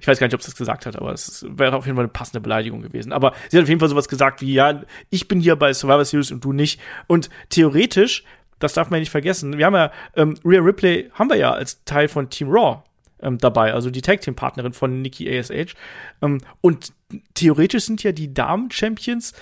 [0.01, 2.05] Ich weiß gar nicht, ob sie es gesagt hat, aber es wäre auf jeden Fall
[2.05, 3.13] eine passende Beleidigung gewesen.
[3.13, 6.05] Aber sie hat auf jeden Fall sowas gesagt wie, ja, ich bin hier bei Survivor
[6.05, 6.81] Series und du nicht.
[7.07, 8.25] Und theoretisch,
[8.59, 11.53] das darf man ja nicht vergessen, wir haben ja, ähm, Rhea Ripley haben wir ja
[11.53, 12.83] als Teil von Team Raw
[13.21, 15.75] ähm, dabei, also die Tag-Team-Partnerin von Nikki ASH.
[16.21, 16.93] Ähm, und
[17.35, 19.33] theoretisch sind ja die Damen-Champions,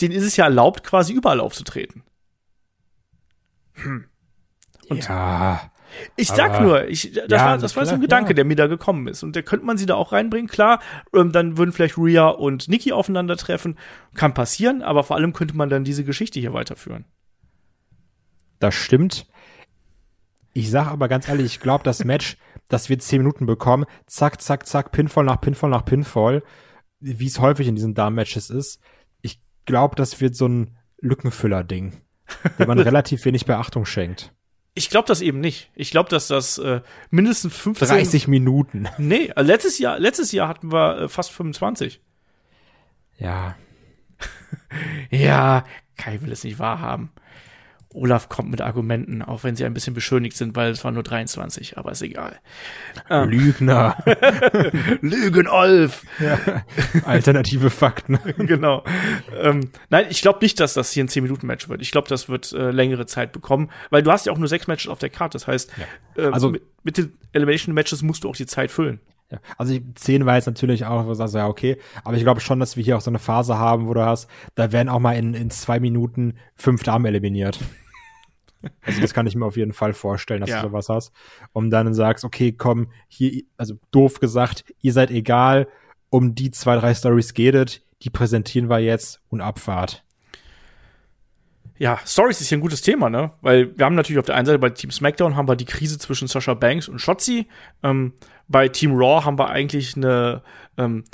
[0.00, 2.02] denen ist es ja erlaubt, quasi überall aufzutreten.
[3.74, 4.06] Hm.
[4.88, 5.70] Und ja.
[6.16, 8.34] Ich sag Aber, nur, ich, das ja, war, das war so ein Gedanke, ja.
[8.34, 9.22] der mir da gekommen ist.
[9.22, 10.48] Und da könnte man sie da auch reinbringen.
[10.48, 10.80] Klar,
[11.14, 13.78] ähm, dann würden vielleicht Rhea und Nikki aufeinandertreffen.
[14.14, 17.04] Kann passieren, aber vor allem könnte man dann diese Geschichte hier weiterführen.
[18.58, 19.26] Das stimmt.
[20.52, 24.40] Ich sag aber ganz ehrlich, ich glaube, das Match, das wir zehn Minuten bekommen, zack,
[24.40, 26.42] zack, zack, Pinfall nach Pinfall nach Pinfall,
[27.00, 28.80] wie es häufig in diesen Damen-Matches ist.
[29.20, 31.92] Ich glaube, das wird so ein Lückenfüller-Ding,
[32.58, 34.32] dem man relativ wenig Beachtung schenkt.
[34.76, 35.70] Ich glaube das eben nicht.
[35.74, 38.86] Ich glaube, dass das äh, mindestens 15 30 Minuten.
[38.98, 42.00] Nee, also letztes Jahr letztes Jahr hatten wir äh, fast 25.
[43.18, 43.56] Ja.
[45.10, 45.64] ja,
[45.96, 47.10] Kai will es nicht wahrhaben.
[47.94, 51.02] Olaf kommt mit Argumenten, auch wenn sie ein bisschen beschönigt sind, weil es waren nur
[51.02, 52.38] 23, aber ist egal.
[53.08, 53.30] Ähm.
[53.30, 53.96] Lügner.
[55.00, 56.04] Lügen, Olf.
[56.20, 56.38] Ja.
[57.04, 58.18] Alternative Fakten.
[58.38, 58.84] genau.
[59.40, 61.80] Ähm, nein, ich glaube nicht, dass das hier ein 10-Minuten-Match wird.
[61.80, 64.66] Ich glaube, das wird äh, längere Zeit bekommen, weil du hast ja auch nur sechs
[64.66, 65.36] Matches auf der Karte.
[65.36, 65.70] Das heißt,
[66.16, 66.24] ja.
[66.24, 69.00] äh, also, mit, mit den Elimination-Matches musst du auch die Zeit füllen.
[69.30, 72.22] Ja, also die 10 war jetzt natürlich auch, wo du sagst, ja, okay, aber ich
[72.22, 74.88] glaube schon, dass wir hier auch so eine Phase haben, wo du hast, da werden
[74.88, 77.58] auch mal in, in zwei Minuten fünf Damen eliminiert.
[78.80, 80.60] Also das kann ich mir auf jeden Fall vorstellen, dass ja.
[80.60, 81.12] du sowas hast.
[81.52, 85.68] Und dann sagst, okay, komm, hier, also doof gesagt, ihr seid egal,
[86.10, 90.04] um die zwei, drei Stories geht es, die präsentieren wir jetzt und Abfahrt.
[91.78, 93.32] Ja, Stories ist hier ein gutes Thema, ne?
[93.42, 95.98] Weil wir haben natürlich auf der einen Seite bei Team SmackDown haben wir die Krise
[95.98, 97.48] zwischen Sasha Banks und Shotzi.
[97.82, 98.14] Ähm,
[98.48, 100.42] bei Team Raw haben wir eigentlich eine
[100.78, 101.04] ähm,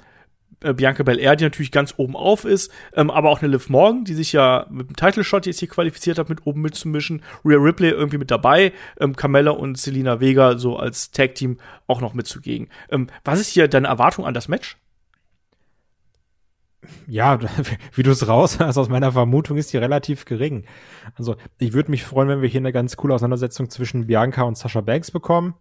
[0.63, 4.05] äh, Bianca Belair, die natürlich ganz oben auf ist, ähm, aber auch eine Liv Morgan,
[4.05, 7.23] die sich ja mit dem Title Shot jetzt hier qualifiziert hat, mit oben mitzumischen.
[7.45, 12.01] Rhea Ripley irgendwie mit dabei, ähm, Carmella und Selina Vega so als Tag Team auch
[12.01, 12.69] noch mitzugehen.
[12.91, 14.77] Ähm, was ist hier deine Erwartung an das Match?
[17.07, 17.39] Ja,
[17.95, 20.65] wie du es raus hast, aus meiner Vermutung ist die relativ gering.
[21.15, 24.59] Also, ich würde mich freuen, wenn wir hier eine ganz coole Auseinandersetzung zwischen Bianca und
[24.59, 25.55] Sasha Banks bekommen,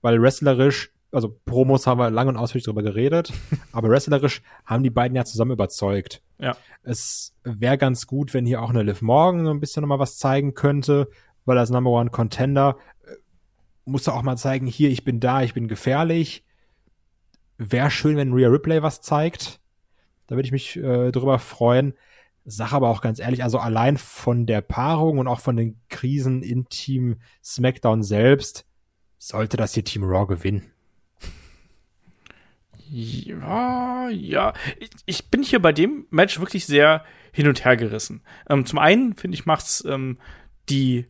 [0.00, 3.32] weil wrestlerisch also Promos haben wir lang und ausführlich darüber geredet,
[3.72, 6.22] aber wrestlerisch haben die beiden ja zusammen überzeugt.
[6.38, 6.56] Ja.
[6.82, 10.18] Es wäre ganz gut, wenn hier auch eine Liv Morgan so ein bisschen nochmal was
[10.18, 11.08] zeigen könnte,
[11.44, 13.14] weil als Number One Contender äh,
[13.84, 16.44] muss er auch mal zeigen, hier, ich bin da, ich bin gefährlich.
[17.58, 19.60] Wäre schön, wenn Rhea Ripley was zeigt.
[20.26, 21.94] Da würde ich mich äh, drüber freuen.
[22.44, 26.42] Sag aber auch ganz ehrlich, also allein von der Paarung und auch von den Krisen
[26.42, 28.66] in Team SmackDown selbst
[29.18, 30.70] sollte das hier Team Raw gewinnen.
[32.88, 34.52] Ja, ja.
[34.78, 38.22] Ich, ich bin hier bei dem Match wirklich sehr hin und her gerissen.
[38.48, 40.18] Ähm, zum einen, finde ich, macht's ähm,
[40.68, 41.06] die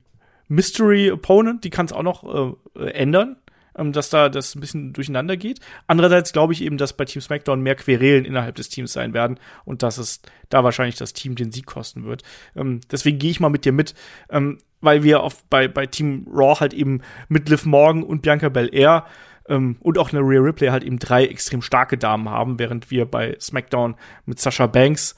[0.48, 3.36] Mystery Opponent, die kann es auch noch äh, ändern,
[3.76, 5.60] ähm, dass da das ein bisschen durcheinander geht.
[5.86, 9.38] Andererseits glaube ich eben, dass bei Team SmackDown mehr Querelen innerhalb des Teams sein werden
[9.64, 12.22] und dass es da wahrscheinlich das Team den Sieg kosten wird.
[12.54, 13.94] Ähm, deswegen gehe ich mal mit dir mit,
[14.30, 18.48] ähm, weil wir auf, bei, bei Team Raw halt eben mit Liv Morgan und Bianca
[18.48, 19.06] Belair
[19.48, 23.06] ähm, und auch eine Real Ripley halt eben drei extrem starke Damen haben, während wir
[23.06, 25.16] bei SmackDown mit Sasha Banks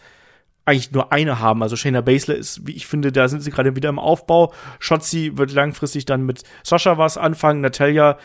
[0.69, 1.63] eigentlich nur eine haben.
[1.63, 4.53] Also Shayna Baszler ist, wie ich finde, da sind sie gerade wieder im Aufbau.
[4.79, 7.63] Shotzi wird langfristig dann mit Sascha was anfangen.
[7.63, 8.19] Natalia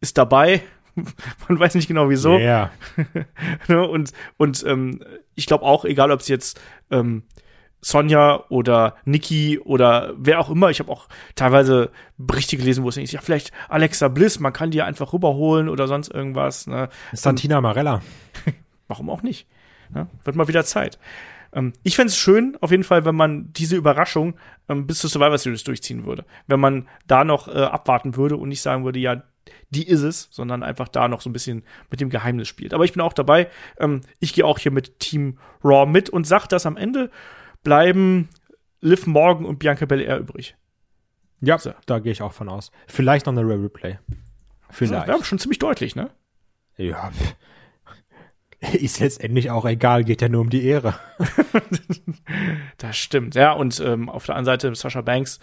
[0.00, 0.62] ist dabei.
[1.48, 2.38] Man weiß nicht genau wieso.
[2.38, 2.70] Yeah.
[3.68, 5.00] Ne, und und ähm,
[5.34, 7.22] ich glaube auch, egal ob es jetzt ähm,
[7.80, 10.70] Sonja oder Nikki oder wer auch immer.
[10.70, 14.70] Ich habe auch teilweise Berichte gelesen, wo es ist, ja, vielleicht Alexa Bliss, man kann
[14.70, 16.66] die ja einfach rüberholen oder sonst irgendwas.
[16.66, 16.88] Ne?
[17.12, 18.02] Santina Marella.
[18.88, 19.46] Warum auch nicht?
[19.90, 20.08] Ne?
[20.24, 20.98] Wird mal wieder Zeit.
[21.52, 24.34] Ähm, ich fände es schön, auf jeden Fall, wenn man diese Überraschung
[24.68, 26.24] ähm, bis zur Survivor Series durchziehen würde.
[26.46, 29.22] Wenn man da noch äh, abwarten würde und nicht sagen würde, ja,
[29.70, 32.74] die ist es, sondern einfach da noch so ein bisschen mit dem Geheimnis spielt.
[32.74, 33.48] Aber ich bin auch dabei.
[33.78, 37.10] Ähm, ich gehe auch hier mit Team Raw mit und sag, dass am Ende
[37.62, 38.28] bleiben
[38.80, 40.56] Liv Morgan und Bianca Belair übrig.
[41.40, 41.72] Ja, so.
[41.86, 42.70] da gehe ich auch von aus.
[42.86, 43.98] Vielleicht noch eine Rare Replay.
[44.70, 45.08] Vielleicht.
[45.08, 46.10] Ja, schon ziemlich deutlich, ne?
[46.76, 47.10] Ja,
[48.72, 50.94] ist letztendlich auch egal, geht ja nur um die Ehre.
[52.78, 53.52] das stimmt, ja.
[53.52, 55.40] Und ähm, auf der anderen Seite Sascha Banks,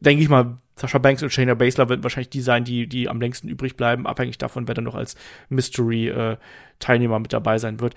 [0.00, 3.20] denke ich mal, Sascha Banks und Shayna Baszler werden wahrscheinlich die sein, die, die am
[3.20, 5.14] längsten übrig bleiben, abhängig davon, wer dann noch als
[5.50, 7.94] Mystery-Teilnehmer äh, mit dabei sein wird.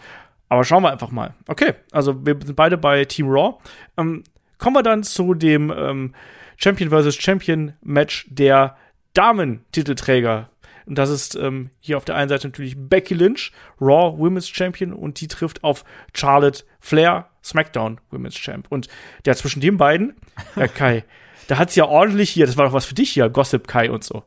[0.49, 1.33] Aber schauen wir einfach mal.
[1.47, 3.57] Okay, also wir sind beide bei Team Raw.
[3.97, 4.23] Ähm,
[4.57, 6.13] kommen wir dann zu dem ähm,
[6.55, 7.15] Champion vs.
[7.15, 8.77] Champion Match der
[9.13, 10.49] Damen-Titelträger
[10.87, 14.93] und das ist ähm, hier auf der einen Seite natürlich Becky Lynch, Raw Women's Champion,
[14.93, 15.83] und die trifft auf
[16.13, 18.67] Charlotte Flair, SmackDown Women's Champ.
[18.69, 18.87] Und
[19.25, 20.15] der zwischen den beiden,
[20.55, 21.03] Herr Kai,
[21.47, 24.05] da hat's ja ordentlich hier, das war doch was für dich hier, Gossip Kai und
[24.05, 24.23] so.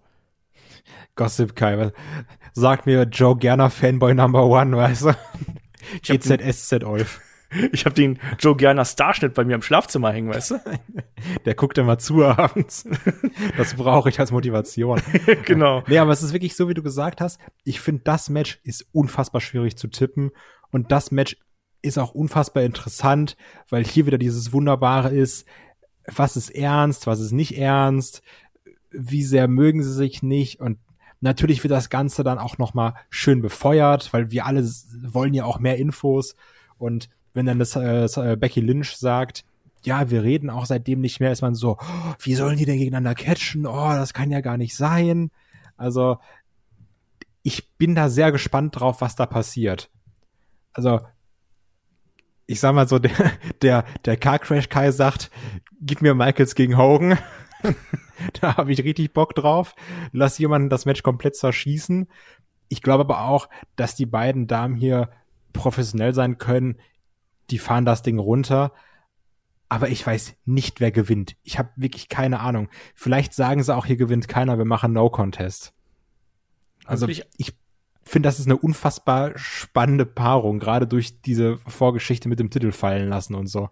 [1.16, 1.92] Gossip Kai,
[2.52, 5.14] sagt mir Joe Gerner Fanboy Number One, weißt du?
[6.02, 7.20] GZSZ Olf.
[7.72, 10.60] Ich habe den Joe Gerner Starschnitt bei mir im Schlafzimmer hängen, weißt du?
[11.44, 12.84] Der guckt immer zu abends.
[13.56, 15.00] Das brauche ich als Motivation.
[15.44, 15.82] genau.
[15.88, 17.40] Nee, aber es ist wirklich so, wie du gesagt hast.
[17.64, 20.30] Ich finde, das Match ist unfassbar schwierig zu tippen.
[20.70, 21.36] Und das Match
[21.82, 23.36] ist auch unfassbar interessant,
[23.68, 25.46] weil hier wieder dieses Wunderbare ist,
[26.06, 28.22] was ist ernst, was ist nicht ernst,
[28.90, 30.78] wie sehr mögen sie sich nicht und
[31.20, 35.58] natürlich wird das Ganze dann auch nochmal schön befeuert, weil wir alle wollen ja auch
[35.58, 36.34] mehr Infos
[36.78, 39.44] und wenn dann das äh, äh, Becky Lynch sagt,
[39.82, 42.78] ja, wir reden auch seitdem nicht mehr, ist man so, oh, wie sollen die denn
[42.78, 43.66] gegeneinander catchen?
[43.66, 45.30] Oh, das kann ja gar nicht sein.
[45.76, 46.18] Also,
[47.42, 49.90] ich bin da sehr gespannt drauf, was da passiert.
[50.72, 51.00] Also,
[52.46, 53.12] ich sag mal so, der,
[53.62, 55.30] der, der Car Crash Kai sagt,
[55.80, 57.16] gib mir Michaels gegen Hogan.
[58.40, 59.74] da habe ich richtig Bock drauf.
[60.12, 62.08] Lass jemanden das Match komplett zerschießen.
[62.68, 65.10] Ich glaube aber auch, dass die beiden Damen hier
[65.52, 66.76] professionell sein können
[67.50, 68.72] die fahren das Ding runter.
[69.68, 71.36] Aber ich weiß nicht, wer gewinnt.
[71.42, 72.68] Ich habe wirklich keine Ahnung.
[72.94, 75.72] Vielleicht sagen sie auch, hier gewinnt keiner, wir machen No Contest.
[76.86, 77.54] Also ich, ich
[78.02, 83.08] finde, das ist eine unfassbar spannende Paarung, gerade durch diese Vorgeschichte mit dem Titel fallen
[83.08, 83.68] lassen und so.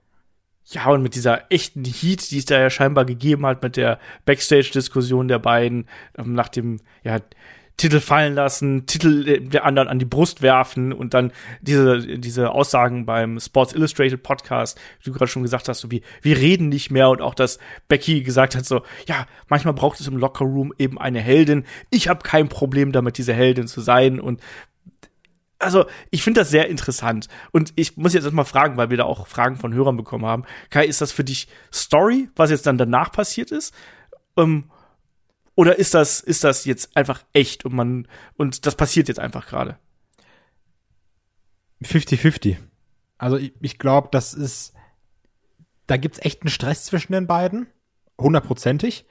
[0.70, 3.98] Ja, und mit dieser echten Heat, die es da ja scheinbar gegeben hat, mit der
[4.26, 7.20] Backstage-Diskussion der beiden, ähm, nach dem, ja,
[7.78, 13.07] Titel fallen lassen, Titel der anderen an die Brust werfen und dann diese, diese Aussagen
[13.07, 16.90] beim Sports Illustrated Podcast, wie du gerade schon gesagt hast, so wie, wir reden nicht
[16.90, 20.98] mehr und auch, dass Becky gesagt hat, so, ja, manchmal braucht es im Lockerroom eben
[20.98, 21.64] eine Heldin.
[21.88, 24.40] Ich habe kein Problem damit, diese Heldin zu sein und
[25.59, 27.29] also, ich finde das sehr interessant.
[27.51, 30.44] Und ich muss jetzt erstmal fragen, weil wir da auch Fragen von Hörern bekommen haben.
[30.71, 33.75] Kai, ist das für dich Story, was jetzt dann danach passiert ist?
[34.37, 34.71] Ähm,
[35.57, 39.49] oder ist das, ist das jetzt einfach echt und man, und das passiert jetzt einfach
[39.49, 39.77] gerade?
[41.83, 42.57] 50-50.
[43.18, 44.75] Also ich, ich glaube, das ist,
[45.88, 47.66] da gibt's echt einen Stress zwischen den beiden.
[48.21, 49.07] Hundertprozentig.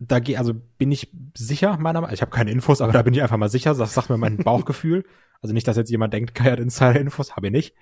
[0.00, 3.14] Da geh, also bin ich sicher, meiner Meinung Ich habe keine Infos, aber da bin
[3.14, 3.74] ich einfach mal sicher.
[3.74, 5.04] Das sagt mir mein Bauchgefühl.
[5.40, 7.74] Also nicht, dass jetzt jemand denkt, Kai hat Insider-Infos, habe ich nicht.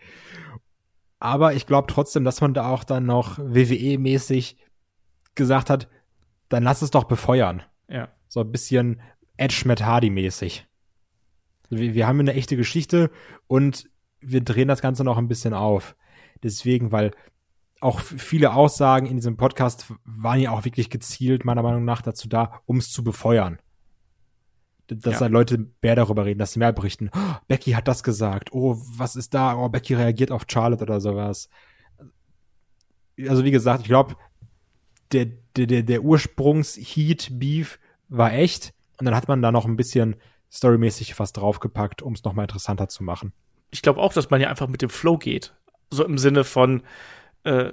[1.19, 4.57] Aber ich glaube trotzdem, dass man da auch dann noch WWE-mäßig
[5.35, 5.88] gesagt hat,
[6.49, 7.62] dann lass es doch befeuern.
[7.88, 8.09] Ja.
[8.29, 9.01] So ein bisschen
[9.37, 10.66] Edge Matt Hardy mäßig.
[11.71, 13.11] Wir, wir haben eine echte Geschichte
[13.47, 13.88] und
[14.21, 15.97] wir drehen das Ganze noch ein bisschen auf.
[16.42, 17.12] Deswegen, weil
[17.81, 22.29] auch viele Aussagen in diesem Podcast waren ja auch wirklich gezielt, meiner Meinung nach, dazu
[22.29, 23.59] da, um es zu befeuern.
[24.88, 25.20] Dass Ja.
[25.20, 27.11] da Leute mehr darüber reden, dass sie mehr berichten.
[27.14, 28.53] Oh, Becky hat das gesagt.
[28.53, 29.57] Oh, was ist da?
[29.57, 31.49] Oh, Becky reagiert auf Charlotte oder sowas.
[33.29, 34.16] Also wie gesagt, ich glaube,
[35.12, 38.75] der, der, der, der Ursprungs-Heat-Beef war echt.
[38.99, 40.16] Und dann hat man da noch ein bisschen
[40.53, 43.33] storymäßig was draufgepackt, um es nochmal interessanter zu machen.
[43.70, 45.55] ich glaube auch, dass man ja einfach mit dem Flow geht.
[45.90, 46.83] So im Sinne von
[47.44, 47.72] äh,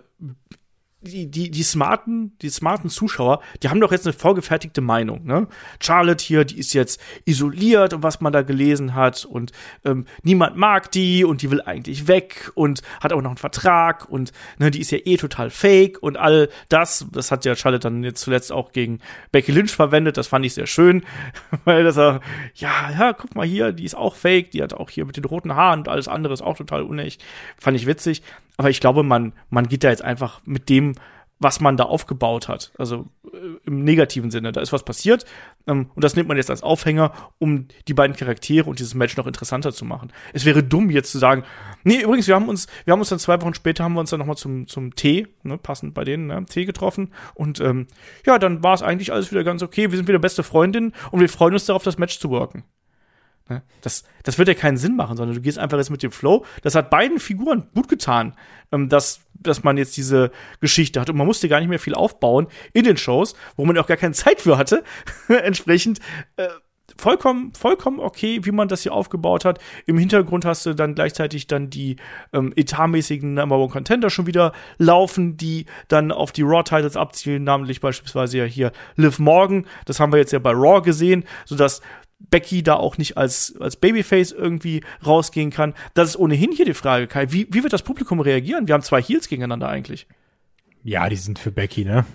[1.03, 5.47] die, die, die smarten, die smarten Zuschauer, die haben doch jetzt eine vorgefertigte Meinung, ne?
[5.81, 9.51] Charlotte hier, die ist jetzt isoliert und was man da gelesen hat und
[9.83, 14.09] ähm, niemand mag die und die will eigentlich weg und hat auch noch einen Vertrag
[14.09, 17.83] und ne, die ist ja eh total fake und all das, das hat ja Charlotte
[17.83, 18.99] dann jetzt zuletzt auch gegen
[19.31, 21.03] Becky Lynch verwendet, das fand ich sehr schön,
[21.65, 22.21] weil das ja,
[22.55, 25.55] ja, guck mal hier, die ist auch fake, die hat auch hier mit den roten
[25.55, 27.23] Haaren und alles andere ist auch total unecht,
[27.57, 28.23] fand ich witzig,
[28.57, 30.95] aber ich glaube, man, man geht da jetzt einfach mit dem,
[31.43, 32.71] was man da aufgebaut hat.
[32.77, 34.51] Also äh, im negativen Sinne.
[34.51, 35.25] Da ist was passiert
[35.67, 39.17] ähm, und das nimmt man jetzt als Aufhänger, um die beiden Charaktere und dieses Match
[39.17, 40.11] noch interessanter zu machen.
[40.31, 41.43] Es wäre dumm, jetzt zu sagen,
[41.83, 44.09] nee, übrigens, wir haben uns, wir haben uns dann zwei Wochen später haben wir uns
[44.09, 47.13] dann nochmal zum, zum Tee, ne, passend bei denen, ne, Tee getroffen.
[47.35, 47.87] Und ähm,
[48.25, 49.91] ja, dann war es eigentlich alles wieder ganz okay.
[49.91, 52.63] Wir sind wieder beste Freundinnen und wir freuen uns darauf, das Match zu worken.
[53.49, 53.61] Ne?
[53.81, 56.45] Das, das wird ja keinen Sinn machen, sondern du gehst einfach jetzt mit dem Flow.
[56.61, 58.35] Das hat beiden Figuren gut getan,
[58.71, 61.09] ähm, dass, dass man jetzt diese Geschichte hat.
[61.09, 63.97] Und man musste gar nicht mehr viel aufbauen in den Shows, wo man auch gar
[63.97, 64.83] keine Zeit für hatte.
[65.27, 65.99] Entsprechend
[66.37, 66.47] äh,
[66.97, 69.59] vollkommen, vollkommen okay, wie man das hier aufgebaut hat.
[69.85, 71.97] Im Hintergrund hast du dann gleichzeitig dann die
[72.31, 77.81] ähm, etatmäßigen Number One Contender schon wieder laufen, die dann auf die Raw-Titles abzielen, namentlich
[77.81, 79.65] beispielsweise ja hier Liv Morgan.
[79.85, 81.81] Das haben wir jetzt ja bei Raw gesehen, sodass
[82.29, 85.73] Becky da auch nicht als, als Babyface irgendwie rausgehen kann.
[85.93, 87.31] Das ist ohnehin hier die Frage, Kai.
[87.31, 88.67] Wie, wie wird das Publikum reagieren?
[88.67, 90.07] Wir haben zwei Heels gegeneinander eigentlich.
[90.83, 92.05] Ja, die sind für Becky, ne?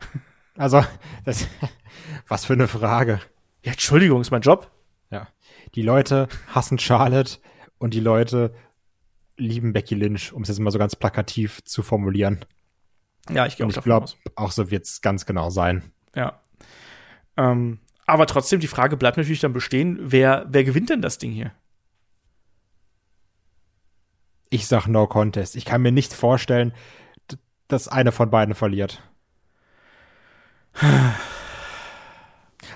[0.56, 0.84] Also,
[1.24, 1.46] das,
[2.26, 3.20] was für eine Frage.
[3.64, 4.72] Ja, Entschuldigung, ist mein Job.
[5.08, 5.28] Ja.
[5.76, 7.38] Die Leute hassen Charlotte
[7.78, 8.52] und die Leute
[9.36, 12.44] lieben Becky Lynch, um es jetzt mal so ganz plakativ zu formulieren.
[13.30, 14.16] Ja, ich glaube, aus.
[14.34, 15.92] auch so wird's ganz genau sein.
[16.14, 16.40] Ja.
[17.36, 21.30] Ähm, aber trotzdem, die Frage bleibt natürlich dann bestehen, wer, wer gewinnt denn das Ding
[21.30, 21.52] hier?
[24.48, 25.56] Ich sag No Contest.
[25.56, 26.72] Ich kann mir nicht vorstellen,
[27.68, 29.02] dass einer von beiden verliert.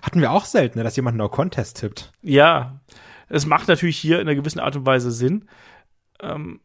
[0.02, 2.12] Hatten wir auch selten, ne, dass jemand No Contest tippt.
[2.20, 2.80] Ja,
[3.30, 5.48] es macht natürlich hier in einer gewissen Art und Weise Sinn.
[6.20, 6.60] Ähm,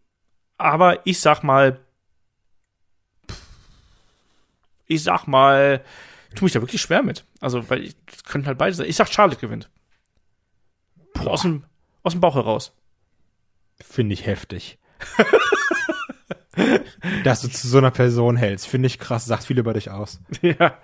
[0.58, 1.80] aber ich sag mal,
[4.88, 5.86] ich sag mal,
[6.36, 7.26] tue mich da wirklich schwer mit.
[7.40, 8.88] Also, weil ich könnten halt beide sein.
[8.88, 9.70] Ich sag, Charlotte gewinnt.
[11.18, 11.63] Also aus, dem,
[12.04, 12.74] aus dem Bauch heraus.
[13.82, 14.78] Finde ich heftig.
[17.24, 20.20] Dass du zu so einer Person hältst, finde ich krass, sagt viel über dich aus.
[20.42, 20.80] Ja,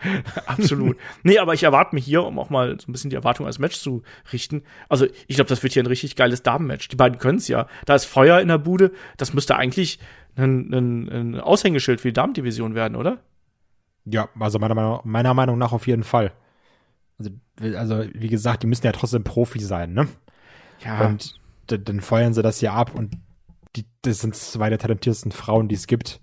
[0.46, 0.98] absolut.
[1.24, 3.58] nee, aber ich erwarte mir hier, um auch mal so ein bisschen die Erwartung als
[3.58, 4.64] Match zu richten.
[4.90, 6.90] Also, ich glaube, das wird hier ein richtig geiles Damenmatch.
[6.90, 7.68] Die beiden können es ja.
[7.86, 8.92] Da ist Feuer in der Bude.
[9.18, 9.98] Das müsste eigentlich
[10.36, 13.20] ein, ein, ein Aushängeschild für die Damendivision werden, oder?
[14.06, 16.34] Ja, also meiner Meinung, meiner Meinung nach auf jeden Fall.
[17.18, 17.32] Also,
[17.78, 20.08] also, wie gesagt, die müssen ja trotzdem Profi sein, ne?
[20.84, 21.06] Ja.
[21.06, 23.16] Und dann feuern sie das ja ab und
[23.76, 26.20] die, das sind zwei der talentiertesten Frauen, die es gibt.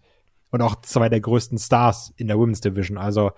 [0.50, 2.98] Und auch zwei der größten Stars in der Women's Division.
[2.98, 3.32] Also,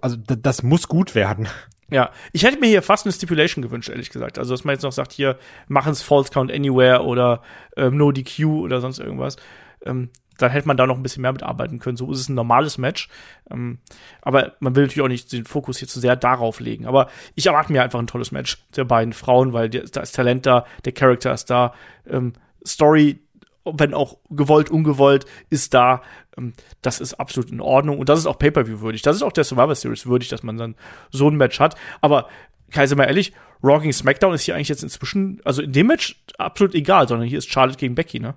[0.00, 1.48] also das muss gut werden.
[1.90, 4.38] Ja, ich hätte mir hier fast eine Stipulation gewünscht, ehrlich gesagt.
[4.38, 7.42] Also, dass man jetzt noch sagt, hier, machen es False Count Anywhere oder
[7.76, 9.36] ähm, No DQ oder sonst irgendwas.
[9.84, 10.10] Ähm,
[10.42, 11.96] dann hätte man da noch ein bisschen mehr mitarbeiten können.
[11.96, 13.08] So ist es ein normales Match.
[13.50, 13.78] Ähm,
[14.22, 16.86] aber man will natürlich auch nicht den Fokus hier zu sehr darauf legen.
[16.86, 20.46] Aber ich erwarte mir einfach ein tolles Match der beiden Frauen, weil da ist Talent
[20.46, 21.74] da, der Charakter ist da,
[22.08, 22.32] ähm,
[22.66, 23.20] Story,
[23.64, 26.02] wenn auch gewollt, ungewollt, ist da.
[26.36, 27.98] Ähm, das ist absolut in Ordnung.
[27.98, 29.02] Und das ist auch Pay-Per-View würdig.
[29.02, 30.76] Das ist auch der Survivor Series würdig, dass man dann
[31.10, 31.76] so ein Match hat.
[32.00, 32.28] Aber,
[32.70, 36.74] Kaiser mal ehrlich, gegen SmackDown ist hier eigentlich jetzt inzwischen, also in dem Match absolut
[36.74, 38.34] egal, sondern hier ist Charlotte gegen Becky, ne?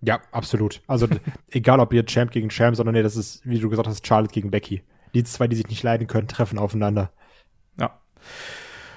[0.00, 0.80] Ja, absolut.
[0.86, 1.08] Also,
[1.50, 4.32] egal ob ihr Champ gegen Champ, sondern nee, das ist, wie du gesagt hast, Charlotte
[4.32, 4.82] gegen Becky.
[5.14, 7.10] Die zwei, die sich nicht leiden können, treffen aufeinander.
[7.80, 7.98] Ja.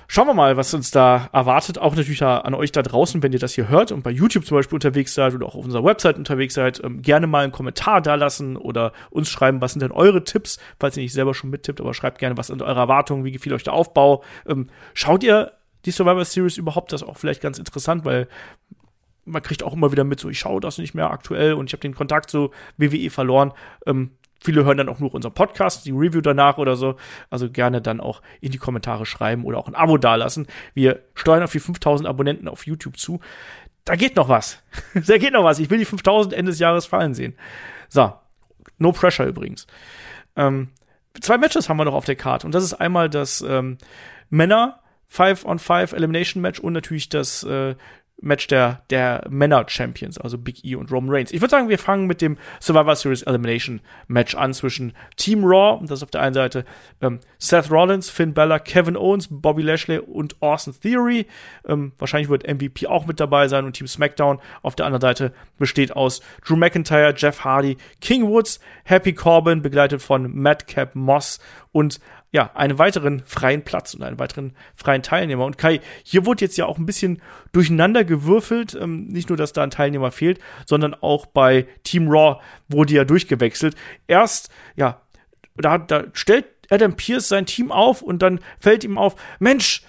[0.08, 1.80] Schauen wir mal, was uns da erwartet.
[1.80, 4.58] Auch natürlich an euch da draußen, wenn ihr das hier hört und bei YouTube zum
[4.58, 8.02] Beispiel unterwegs seid oder auch auf unserer Website unterwegs seid, ähm, gerne mal einen Kommentar
[8.02, 11.50] da lassen oder uns schreiben, was sind denn eure Tipps, falls ihr nicht selber schon
[11.50, 14.22] mittippt, aber schreibt gerne, was sind eure Erwartungen, wie gefiel euch der Aufbau.
[14.46, 15.54] Ähm, schaut ihr
[15.86, 16.92] die Survivor Series überhaupt?
[16.92, 18.28] Das ist auch vielleicht ganz interessant, weil
[19.26, 21.74] man kriegt auch immer wieder mit, so ich schaue das nicht mehr aktuell und ich
[21.74, 23.54] habe den Kontakt zu WWE verloren.
[23.86, 26.96] Ähm, viele hören dann auch nur unseren Podcast, die Review danach oder so.
[27.30, 30.48] Also gerne dann auch in die Kommentare schreiben oder auch ein Abo dalassen.
[30.74, 33.20] Wir steuern auf die 5000 Abonnenten auf YouTube zu.
[33.86, 34.62] Da geht noch was.
[35.08, 35.60] da geht noch was.
[35.60, 37.36] Ich will die 5000 Ende des Jahres fallen sehen.
[37.88, 38.14] So,
[38.78, 39.68] no pressure übrigens.
[40.36, 40.70] Ähm,
[41.20, 43.78] zwei Matches haben wir noch auf der Karte und das ist einmal das ähm,
[44.30, 47.76] Männer 5 on 5 Elimination Match und natürlich das äh,
[48.22, 51.32] Match der, der Männer-Champions, also Big E und Roman Reigns.
[51.32, 55.80] Ich würde sagen, wir fangen mit dem Survivor Series Elimination Match an zwischen Team Raw,
[55.82, 56.66] das ist auf der einen Seite
[57.02, 61.26] ähm, Seth Rollins, Finn Balor, Kevin Owens, Bobby Lashley und Austin Theory.
[61.68, 65.34] Ähm, wahrscheinlich wird MVP auch mit dabei sein und Team SmackDown auf der anderen Seite
[65.58, 71.40] besteht aus Drew McIntyre, Jeff Hardy, King Woods, Happy Corbin, begleitet von Madcap Moss
[71.72, 72.00] und
[72.34, 75.46] ja, einen weiteren freien Platz und einen weiteren freien Teilnehmer.
[75.46, 77.22] Und Kai, hier wurde jetzt ja auch ein bisschen
[77.52, 78.74] durcheinander gewürfelt.
[78.74, 83.04] Ähm, nicht nur, dass da ein Teilnehmer fehlt, sondern auch bei Team Raw wurde ja
[83.04, 83.76] durchgewechselt.
[84.08, 85.02] Erst, ja,
[85.58, 89.84] da, da stellt Adam Pierce sein Team auf und dann fällt ihm auf, Mensch,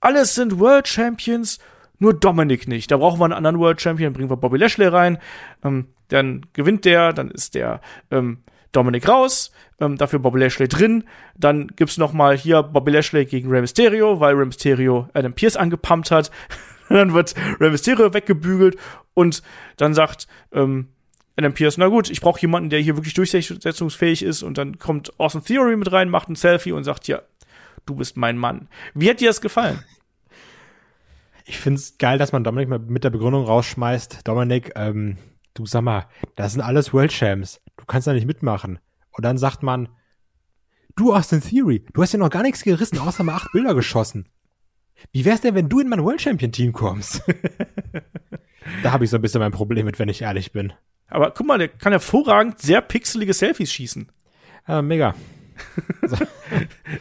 [0.00, 1.58] alles sind World Champions,
[1.98, 2.92] nur Dominik nicht.
[2.92, 5.18] Da brauchen wir einen anderen World Champion, bringen wir Bobby Lashley rein.
[5.64, 7.80] Ähm, dann gewinnt der, dann ist der
[8.10, 11.04] ähm, Dominik raus, ähm, dafür Bobby Lashley drin.
[11.36, 15.56] Dann gibt's noch mal hier Bobby Lashley gegen Rey Mysterio, weil Rey Mysterio Adam Pierce
[15.56, 16.30] angepumpt hat.
[16.88, 18.76] dann wird Rey Mysterio weggebügelt
[19.14, 19.42] und
[19.76, 20.88] dann sagt ähm,
[21.36, 25.18] Adam Pierce, na gut, ich brauche jemanden, der hier wirklich durchsetzungsfähig ist und dann kommt
[25.18, 27.22] Austin Theory mit rein, macht ein Selfie und sagt, ja,
[27.86, 28.68] du bist mein Mann.
[28.94, 29.82] Wie hat dir das gefallen?
[31.44, 34.20] Ich find's geil, dass man Dominik mal mit der Begründung rausschmeißt.
[34.22, 35.18] Dominik, ähm,
[35.54, 36.06] du sag mal,
[36.36, 37.60] das sind alles World Champs.
[37.76, 38.78] Du kannst da nicht mitmachen.
[39.10, 39.88] Und dann sagt man,
[40.96, 44.28] du Austin Theory, du hast ja noch gar nichts gerissen, außer mal acht Bilder geschossen.
[45.10, 47.22] Wie wär's denn, wenn du in mein World Champion Team kommst?
[48.82, 50.72] da habe ich so ein bisschen mein Problem mit, wenn ich ehrlich bin.
[51.08, 54.10] Aber guck mal, der kann hervorragend sehr pixelige Selfies schießen.
[54.68, 55.14] Ja, mega.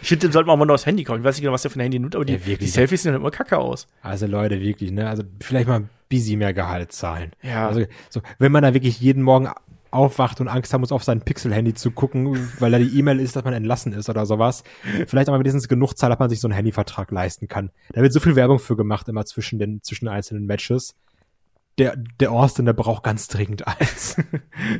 [0.01, 1.19] ich finde, den sollte man auch mal noch aufs Handy kommen.
[1.19, 3.03] Ich weiß nicht genau, was der für ein Handy nimmt, aber die, ja, die Selfies
[3.03, 3.87] sehen dann immer kacke aus.
[4.01, 5.07] Also Leute, wirklich, ne?
[5.07, 7.31] Also vielleicht mal ein bisschen mehr Gehalt zahlen.
[7.41, 7.67] Ja.
[7.67, 9.49] Also, so, wenn man da wirklich jeden Morgen
[9.91, 13.35] aufwacht und Angst haben muss, auf sein Pixel-Handy zu gucken, weil da die E-Mail ist,
[13.35, 14.63] dass man entlassen ist oder sowas.
[15.07, 17.71] Vielleicht aber wenigstens genug Zahl, dass man sich so einen Handyvertrag leisten kann.
[17.93, 20.95] Da wird so viel Werbung für gemacht, immer zwischen den, zwischen einzelnen Matches.
[21.77, 24.17] Der, der Austin, der braucht ganz dringend eins.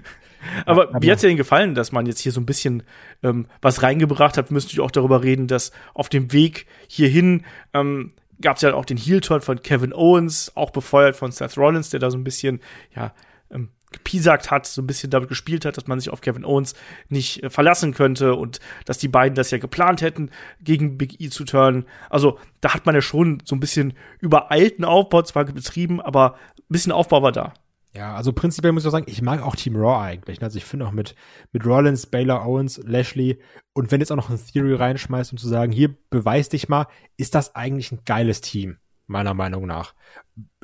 [0.66, 2.84] aber, aber wie hat's dir denn gefallen, dass man jetzt hier so ein bisschen
[3.24, 4.50] ähm, was reingebracht hat?
[4.50, 8.74] Wir müssen natürlich auch darüber reden, dass auf dem Weg hierhin ähm, gab es ja
[8.74, 12.24] auch den Heel-Turn von Kevin Owens, auch befeuert von Seth Rollins, der da so ein
[12.24, 12.60] bisschen,
[12.96, 13.14] ja,
[13.52, 16.74] ähm, gepiesackt hat, so ein bisschen damit gespielt hat, dass man sich auf Kevin Owens
[17.10, 20.32] nicht äh, verlassen könnte und dass die beiden das ja geplant hätten,
[20.62, 21.86] gegen Big E zu turnen.
[22.10, 26.64] Also da hat man ja schon so ein bisschen übereilten Aufbau zwar betrieben, aber ein
[26.70, 27.54] bisschen Aufbau war da.
[27.94, 30.42] Ja, also prinzipiell muss ich auch sagen, ich mag auch Team Raw eigentlich.
[30.42, 31.14] Also ich finde auch mit,
[31.52, 33.42] mit Rollins, Baylor, Owens, Lashley
[33.74, 36.88] und wenn jetzt auch noch ein Theory reinschmeißt, um zu sagen, hier, beweis dich mal,
[37.18, 38.78] ist das eigentlich ein geiles Team,
[39.08, 39.94] meiner Meinung nach.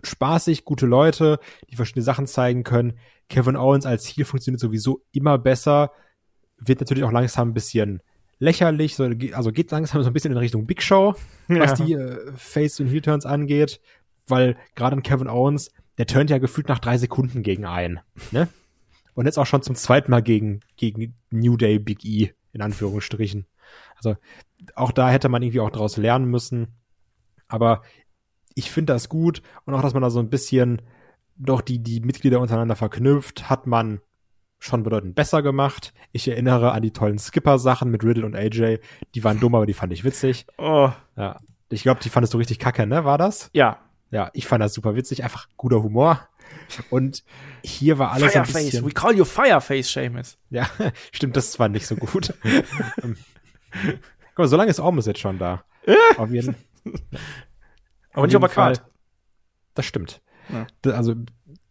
[0.04, 2.98] Spaßig, gute Leute, die verschiedene Sachen zeigen können
[3.30, 5.92] Kevin Owens als Heel funktioniert sowieso immer besser,
[6.58, 8.02] wird natürlich auch langsam ein bisschen
[8.40, 11.16] lächerlich, so, also geht langsam so ein bisschen in Richtung Big Show,
[11.48, 11.86] was ja.
[11.86, 13.82] die äh, Face- und Heel-Turns angeht,
[14.28, 18.00] weil gerade ein Kevin Owens, der turnt ja gefühlt nach drei Sekunden gegen einen,
[18.32, 18.48] ne?
[19.16, 23.48] Und jetzt auch schon zum zweiten Mal gegen, gegen New Day Big E, in Anführungsstrichen.
[23.96, 24.16] Also
[24.76, 26.76] auch da hätte man irgendwie auch draus lernen müssen.
[27.48, 27.82] Aber
[28.54, 30.84] ich finde das gut und auch, dass man da so ein bisschen
[31.38, 34.02] doch die, die Mitglieder untereinander verknüpft, hat man
[34.60, 35.94] schon bedeutend besser gemacht.
[36.12, 38.80] Ich erinnere an die tollen Skipper-Sachen mit Riddle und AJ.
[39.14, 40.48] Die waren dumm, aber die fand ich witzig.
[40.58, 40.92] Oh.
[41.16, 41.40] Ja.
[41.70, 43.06] Ich glaube, die fandest du richtig kacke, ne?
[43.06, 43.50] War das?
[43.54, 43.80] Ja.
[44.10, 45.24] Ja, ich fand das super witzig.
[45.24, 46.28] Einfach guter Humor.
[46.90, 47.24] Und
[47.64, 48.56] hier war alles Fireface.
[48.56, 48.86] ein bisschen...
[48.86, 50.38] We call you Fireface, Seamus.
[50.50, 50.70] Ja,
[51.12, 52.34] stimmt, das war nicht so gut.
[52.44, 55.64] Guck mal, so lange ist Ormus jetzt schon da.
[55.86, 55.96] Ja.
[56.18, 56.92] Auf jeden, ja.
[58.14, 58.84] Aber nicht aber kalt.
[59.76, 60.22] Das stimmt.
[60.52, 60.92] Ja.
[60.92, 61.16] Also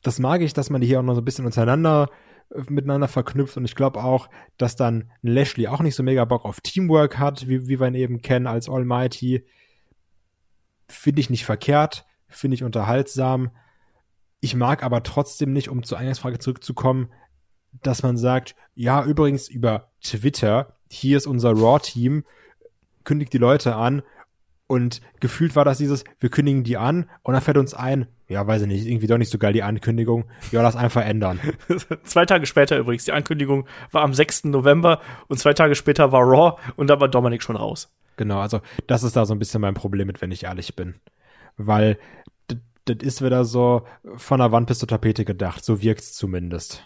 [0.02, 2.10] das mag ich, dass man die hier auch noch so ein bisschen untereinander
[2.54, 6.44] äh, miteinander verknüpft und ich glaube auch, dass dann Lashley auch nicht so mega Bock
[6.44, 9.44] auf Teamwork hat, wie, wie wir ihn eben kennen als Almighty.
[10.88, 13.50] Finde ich nicht verkehrt, finde ich unterhaltsam.
[14.40, 17.10] Ich mag aber trotzdem nicht, um zur Eingangsfrage zurückzukommen,
[17.82, 22.24] dass man sagt, ja, übrigens über Twitter, hier ist unser Raw-Team,
[23.04, 24.02] kündigt die Leute an
[24.66, 28.46] und gefühlt war das dieses, wir kündigen die an und dann fällt uns ein, ja,
[28.46, 30.24] weiß ich nicht, irgendwie doch nicht so geil die Ankündigung.
[30.50, 31.40] Ja, lass einfach ändern.
[32.04, 33.04] zwei Tage später übrigens.
[33.04, 34.44] Die Ankündigung war am 6.
[34.44, 37.92] November und zwei Tage später war Raw und da war Dominik schon raus.
[38.16, 40.94] Genau, also das ist da so ein bisschen mein Problem mit, wenn ich ehrlich bin.
[41.56, 41.98] Weil
[42.86, 43.82] das ist wieder so
[44.16, 45.64] von der Wand bis zur Tapete gedacht.
[45.64, 46.82] So wirkt's zumindest.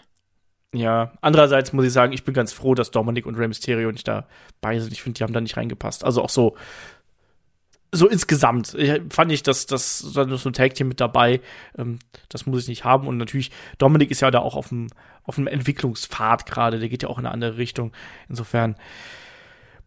[0.73, 4.07] Ja, andererseits muss ich sagen, ich bin ganz froh, dass Dominik und Rey Mysterio nicht
[4.07, 4.93] dabei sind.
[4.93, 6.03] Ich finde, die haben da nicht reingepasst.
[6.03, 6.55] Also auch so
[7.91, 8.75] so insgesamt
[9.09, 11.41] fand ich, dass das so ein Tag Team mit dabei,
[11.77, 14.87] ähm, das muss ich nicht haben und natürlich Dominik ist ja da auch auf dem
[15.23, 17.91] auf dem Entwicklungspfad gerade, der geht ja auch in eine andere Richtung.
[18.27, 18.75] Insofern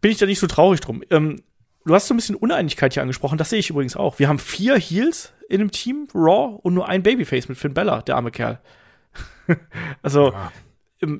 [0.01, 1.03] bin ich da nicht so traurig drum.
[1.09, 1.41] Ähm,
[1.85, 4.19] du hast so ein bisschen Uneinigkeit hier angesprochen, das sehe ich übrigens auch.
[4.19, 8.01] Wir haben vier Heels in dem Team, Raw, und nur ein Babyface mit Finn Bella,
[8.01, 8.59] der arme Kerl.
[10.01, 10.33] also.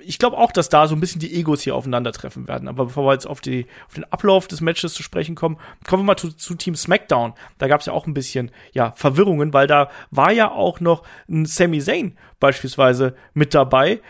[0.04, 2.68] Ich glaube auch, dass da so ein bisschen die Egos hier aufeinandertreffen werden.
[2.68, 5.58] Aber bevor wir jetzt auf, die, auf den Ablauf des Matches zu sprechen kommen,
[5.88, 7.34] kommen wir mal zu, zu Team SmackDown.
[7.58, 11.04] Da gab es ja auch ein bisschen ja, Verwirrungen, weil da war ja auch noch
[11.30, 14.02] ein Sami Zayn beispielsweise mit dabei.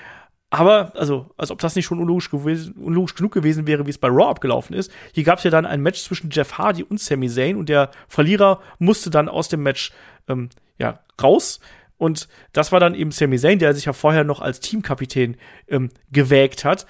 [0.50, 3.98] Aber, also, als ob das nicht schon unlogisch, gewesen, unlogisch genug gewesen wäre, wie es
[3.98, 4.92] bei Raw abgelaufen ist.
[5.14, 7.92] Hier gab es ja dann ein Match zwischen Jeff Hardy und Sami Zayn und der
[8.08, 9.92] Verlierer musste dann aus dem Match
[10.30, 11.60] ähm, ja, raus.
[11.98, 15.38] Und das war dann eben Sami Zayn, der sich ja vorher noch als Teamkapitän
[15.68, 16.86] ähm, gewägt hat.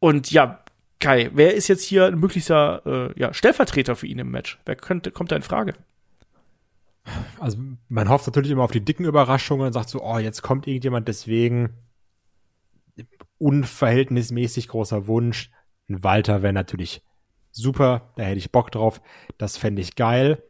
[0.00, 0.62] Und ja,
[1.00, 4.58] Kai, wer ist jetzt hier ein möglicher äh, ja, Stellvertreter für ihn im Match?
[4.64, 5.74] Wer könnte, kommt da in Frage?
[7.38, 7.58] Also
[7.88, 11.08] man hofft natürlich immer auf die dicken Überraschungen und sagt so, oh, jetzt kommt irgendjemand,
[11.08, 11.70] deswegen
[13.38, 15.50] unverhältnismäßig großer Wunsch.
[15.88, 17.02] Ein Walter wäre natürlich
[17.50, 19.00] super, da hätte ich Bock drauf,
[19.38, 20.42] das fände ich geil.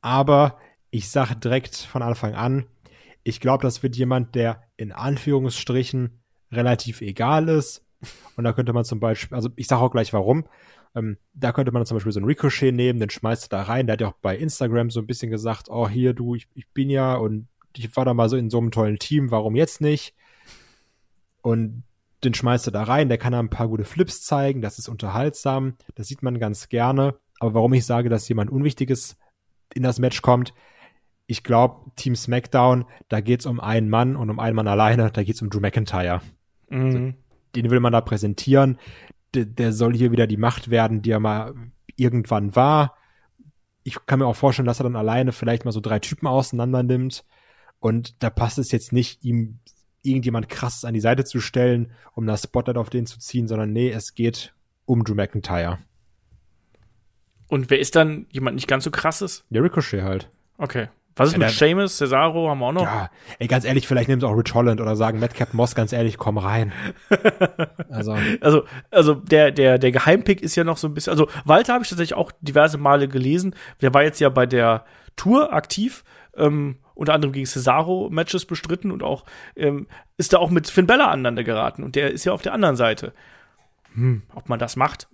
[0.00, 0.58] Aber
[0.90, 2.66] ich sage direkt von Anfang an,
[3.24, 6.20] ich glaube, das wird jemand, der in Anführungsstrichen
[6.52, 7.84] relativ egal ist.
[8.36, 10.44] Und da könnte man zum Beispiel, also ich sage auch gleich warum.
[10.94, 13.86] Ähm, da könnte man zum Beispiel so einen Ricochet nehmen, den schmeißt du da rein.
[13.86, 16.68] Der hat ja auch bei Instagram so ein bisschen gesagt, oh hier du, ich, ich
[16.68, 19.80] bin ja und ich war da mal so in so einem tollen Team, warum jetzt
[19.80, 20.14] nicht?
[21.42, 21.82] Und
[22.22, 24.88] den schmeißt du da rein, der kann da ein paar gute Flips zeigen, das ist
[24.88, 27.16] unterhaltsam, das sieht man ganz gerne.
[27.40, 29.16] Aber warum ich sage, dass jemand Unwichtiges
[29.74, 30.54] in das Match kommt,
[31.26, 35.22] ich glaube, Team SmackDown, da geht's um einen Mann und um einen Mann alleine, da
[35.22, 36.20] geht's um Drew McIntyre.
[36.68, 36.86] Mhm.
[36.86, 37.12] Also,
[37.56, 38.78] den will man da präsentieren.
[39.34, 41.54] Der, der soll hier wieder die Macht werden, die er mal
[41.96, 42.96] irgendwann war.
[43.84, 46.82] Ich kann mir auch vorstellen, dass er dann alleine vielleicht mal so drei Typen auseinander
[46.82, 47.24] nimmt.
[47.80, 49.60] Und da passt es jetzt nicht, ihm
[50.02, 53.72] irgendjemand krasses an die Seite zu stellen, um das Spotlight auf den zu ziehen, sondern
[53.72, 54.54] nee, es geht
[54.84, 55.78] um Drew McIntyre.
[57.48, 59.44] Und wer ist dann jemand nicht ganz so krasses?
[59.50, 60.30] Der Ricochet halt.
[60.58, 60.88] Okay.
[61.16, 62.82] Was ist ja, mit Seamus, Cesaro, haben wir auch noch?
[62.82, 65.92] Ja, ey, ganz ehrlich, vielleicht nehmen sie auch Rich Holland oder sagen Madcap Moss, ganz
[65.92, 66.72] ehrlich, komm rein.
[67.88, 68.16] also.
[68.40, 71.84] also, also der, der, der Geheimpick ist ja noch so ein bisschen, also Walter habe
[71.84, 73.54] ich tatsächlich auch diverse Male gelesen.
[73.80, 74.84] Der war jetzt ja bei der
[75.14, 76.02] Tour aktiv,
[76.36, 79.86] ähm, unter anderem gegen Cesaro Matches bestritten und auch, ähm,
[80.16, 82.76] ist da auch mit Finn Bella aneinander geraten und der ist ja auf der anderen
[82.76, 83.12] Seite.
[83.94, 85.08] Hm, ob man das macht?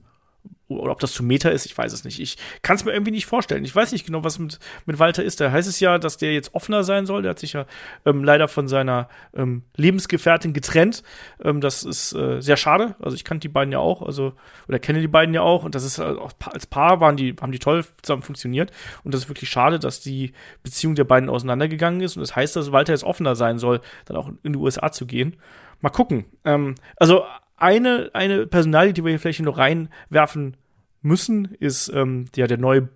[0.79, 2.21] Oder ob das zu Meta ist, ich weiß es nicht.
[2.21, 3.65] Ich kann es mir irgendwie nicht vorstellen.
[3.65, 5.41] Ich weiß nicht genau, was mit, mit Walter ist.
[5.41, 7.23] Da heißt es ja, dass der jetzt offener sein soll.
[7.23, 7.67] Der hat sich ja
[8.07, 11.03] ähm, leider von seiner ähm, Lebensgefährtin getrennt.
[11.43, 12.95] Ähm, das ist äh, sehr schade.
[13.01, 14.33] Also ich kannte die beiden ja auch, also
[14.69, 15.65] oder kenne die beiden ja auch.
[15.65, 18.71] Und das ist auch als Paar waren die, haben die toll zusammen funktioniert.
[19.03, 22.17] Und das ist wirklich schade, dass die Beziehung der beiden auseinandergegangen ist.
[22.17, 25.07] Und das heißt, dass Walter jetzt offener sein soll, dann auch in die USA zu
[25.07, 25.37] gehen.
[25.81, 26.27] Mal gucken.
[26.45, 27.25] Ähm, also
[27.61, 30.57] eine, eine Personalie, die wir hier vielleicht noch reinwerfen
[31.03, 32.89] müssen, ist ähm, ja, der neue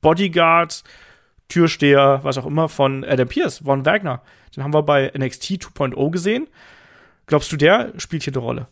[0.00, 0.82] Bodyguard,
[1.48, 4.22] Türsteher, was auch immer, von Adam Pierce, Von Wagner.
[4.56, 6.48] Den haben wir bei NXT 2.0 gesehen.
[7.26, 8.68] Glaubst du, der spielt hier eine Rolle?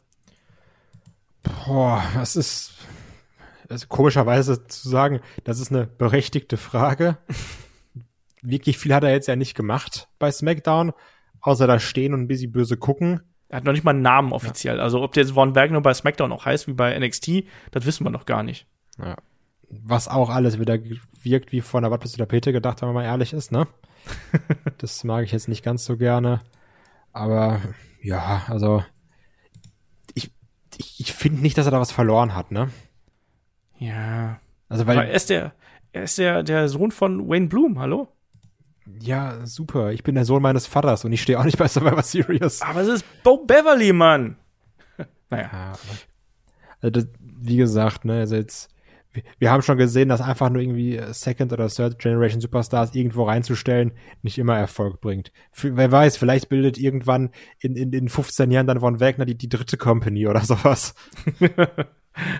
[1.42, 2.74] Boah, das ist
[3.68, 7.18] also komischerweise zu sagen, das ist eine berechtigte Frage.
[8.42, 10.92] Wirklich viel hat er jetzt ja nicht gemacht bei SmackDown,
[11.40, 13.20] außer da stehen und ein bisschen böse gucken.
[13.51, 14.76] Er hat noch nicht mal einen Namen offiziell.
[14.76, 14.82] Ja.
[14.82, 18.05] Also ob der jetzt Von Wagner bei SmackDown auch heißt wie bei NXT, das wissen
[18.05, 18.66] wir noch gar nicht.
[18.96, 19.16] Ja.
[19.68, 20.78] Was auch alles wieder
[21.22, 23.66] wirkt wie von der Watt bis der Peter gedacht, wenn man mal ehrlich ist, ne?
[24.78, 26.40] das mag ich jetzt nicht ganz so gerne.
[27.12, 27.61] Aber
[28.01, 28.84] ja, also
[30.14, 30.30] ich,
[30.78, 32.70] ich, ich finde nicht, dass er da was verloren hat, ne?
[33.78, 34.40] Ja.
[34.68, 34.96] Also weil.
[34.96, 35.55] Aber er ist der,
[35.92, 38.09] er ist der, der Sohn von Wayne Bloom, hallo?
[39.01, 39.93] Ja, super.
[39.93, 42.62] Ich bin der Sohn meines Vaters und ich stehe auch nicht bei Survivor Series.
[42.62, 44.36] Aber es ist Bo Beverly, Mann.
[45.30, 45.49] naja.
[45.53, 45.72] Ja,
[46.80, 48.70] also das, wie gesagt, ne, also jetzt
[49.38, 53.93] wir haben schon gesehen, dass einfach nur irgendwie Second oder Third Generation Superstars irgendwo reinzustellen
[54.22, 55.32] nicht immer Erfolg bringt.
[55.51, 59.36] Für, wer weiß, vielleicht bildet irgendwann in, in, in 15 Jahren dann von Wagner die,
[59.36, 60.95] die dritte Company oder sowas.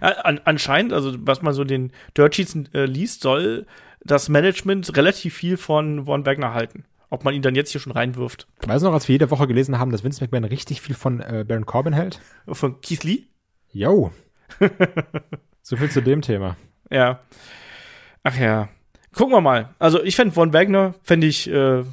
[0.01, 3.67] An, anscheinend, also was man so den Dirt Sheets äh, liest, soll
[4.03, 6.85] das Management relativ viel von Von Wagner halten.
[7.11, 8.47] Ob man ihn dann jetzt hier schon reinwirft.
[8.65, 11.21] Weißt du noch, als wir jede Woche gelesen haben, dass Vince McMahon richtig viel von
[11.21, 12.21] äh, Baron Corbin hält?
[12.47, 13.25] Von Keith Lee?
[13.73, 14.13] Yo.
[15.63, 16.57] So viel zu dem Thema.
[16.91, 17.21] Ja.
[18.25, 18.69] Ach ja.
[19.15, 19.75] Gucken wir mal.
[19.79, 21.85] Also ich fände Von Wagner, fände ich äh,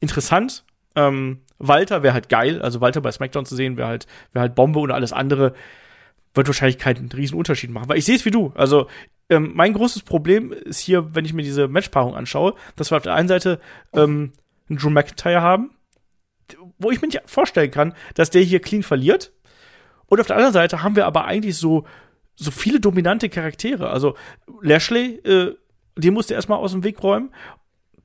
[0.00, 0.64] interessant.
[0.94, 2.60] Ähm, Walter wäre halt geil.
[2.60, 5.54] Also Walter bei SmackDown zu sehen, wäre halt, wär halt Bombe und alles andere
[6.36, 7.88] wird wahrscheinlich keinen riesen Unterschied machen.
[7.88, 8.52] Weil ich sehe es wie du.
[8.54, 8.88] Also
[9.28, 13.02] ähm, mein großes Problem ist hier, wenn ich mir diese Matchpaarung anschaue, dass wir auf
[13.02, 13.60] der einen Seite
[13.92, 14.32] ähm,
[14.68, 15.70] einen Drew McIntyre haben,
[16.78, 19.32] wo ich mir nicht vorstellen kann, dass der hier clean verliert.
[20.06, 21.84] Und auf der anderen Seite haben wir aber eigentlich so
[22.36, 23.90] so viele dominante Charaktere.
[23.90, 24.14] Also
[24.60, 25.56] Lashley, äh,
[25.96, 27.30] den musste erstmal aus dem Weg räumen.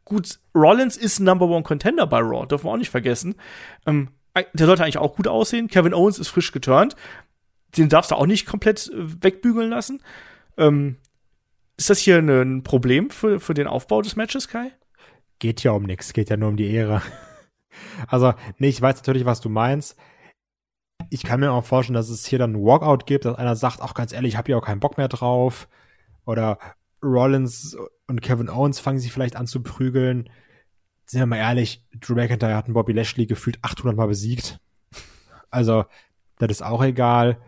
[0.05, 3.35] Gut, Rollins ist Number One Contender bei Raw, dürfen wir auch nicht vergessen.
[3.85, 4.09] Ähm,
[4.53, 5.67] der sollte eigentlich auch gut aussehen.
[5.67, 6.95] Kevin Owens ist frisch geturnt.
[7.77, 10.01] Den darfst du auch nicht komplett äh, wegbügeln lassen.
[10.57, 10.97] Ähm,
[11.77, 14.71] ist das hier ein Problem für, für den Aufbau des Matches, Kai?
[15.39, 17.01] Geht ja um nichts, geht ja nur um die Ehre.
[18.07, 19.97] Also, nee, ich weiß natürlich, was du meinst.
[21.09, 23.81] Ich kann mir auch vorstellen, dass es hier dann ein Walkout gibt, dass einer sagt,
[23.81, 25.69] auch ganz ehrlich, ich habe hier auch keinen Bock mehr drauf.
[26.25, 26.59] Oder
[27.01, 30.29] Rollins und Kevin Owens fangen sich vielleicht an zu prügeln.
[31.05, 34.59] Sind wir mal ehrlich, Drew McIntyre hat einen Bobby Lashley gefühlt 800 Mal besiegt.
[35.49, 35.85] Also,
[36.37, 37.41] das ist auch egal.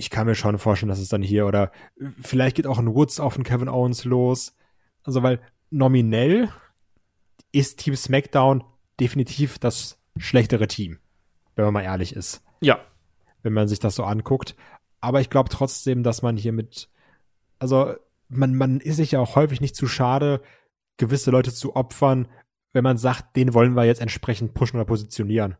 [0.00, 1.72] Ich kann mir schon vorstellen, dass es dann hier oder
[2.20, 4.56] vielleicht geht auch ein Woods auf den Kevin Owens los.
[5.02, 5.40] Also, weil
[5.70, 6.48] nominell
[7.52, 8.64] ist Team SmackDown
[8.98, 10.98] definitiv das schlechtere Team,
[11.54, 12.42] wenn man mal ehrlich ist.
[12.60, 12.80] Ja.
[13.42, 14.56] Wenn man sich das so anguckt.
[15.00, 16.90] Aber ich glaube trotzdem, dass man hier mit
[17.60, 17.94] also
[18.28, 20.40] man, man ist sich ja auch häufig nicht zu schade,
[20.96, 22.26] gewisse Leute zu opfern,
[22.72, 25.56] wenn man sagt, den wollen wir jetzt entsprechend pushen oder positionieren.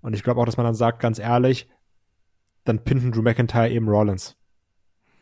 [0.00, 1.68] Und ich glaube auch, dass man dann sagt, ganz ehrlich,
[2.68, 4.36] dann pinten Drew McIntyre eben Rollins.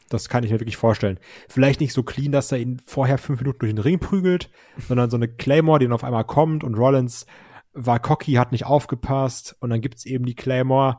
[0.08, 1.18] Das kann ich mir wirklich vorstellen.
[1.48, 4.50] Vielleicht nicht so clean, dass er ihn vorher fünf Minuten durch den Ring prügelt,
[4.88, 7.26] sondern so eine Claymore, die dann auf einmal kommt und Rollins
[7.72, 10.98] war cocky, hat nicht aufgepasst und dann gibt's eben die Claymore.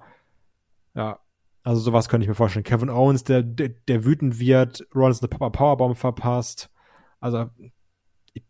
[0.94, 1.20] Ja,
[1.64, 2.64] also sowas könnte ich mir vorstellen.
[2.64, 6.70] Kevin Owens, der, der, der wütend wird, Rollins eine Powerbomb verpasst.
[7.20, 7.50] Also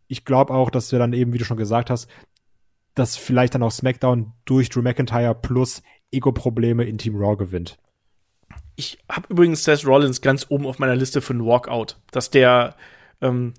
[0.08, 2.08] ich glaube auch, dass wir dann eben, wie du schon gesagt hast,
[2.94, 7.78] dass vielleicht dann auch SmackDown durch Drew McIntyre plus Ego-Probleme in Team Raw gewinnt.
[8.78, 12.76] Ich habe übrigens Seth Rollins ganz oben auf meiner Liste für einen Walkout, dass der
[13.20, 13.54] ähm,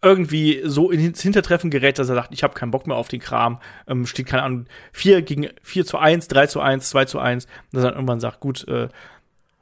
[0.00, 3.18] irgendwie so ins Hintertreffen gerät, dass er sagt, ich habe keinen Bock mehr auf den
[3.18, 3.58] Kram,
[3.88, 7.46] ähm, steht keine Ahnung, 4 gegen 4 zu 1, 3 zu 1, 2 zu 1,
[7.46, 8.88] und dass er irgendwann sagt, gut, äh,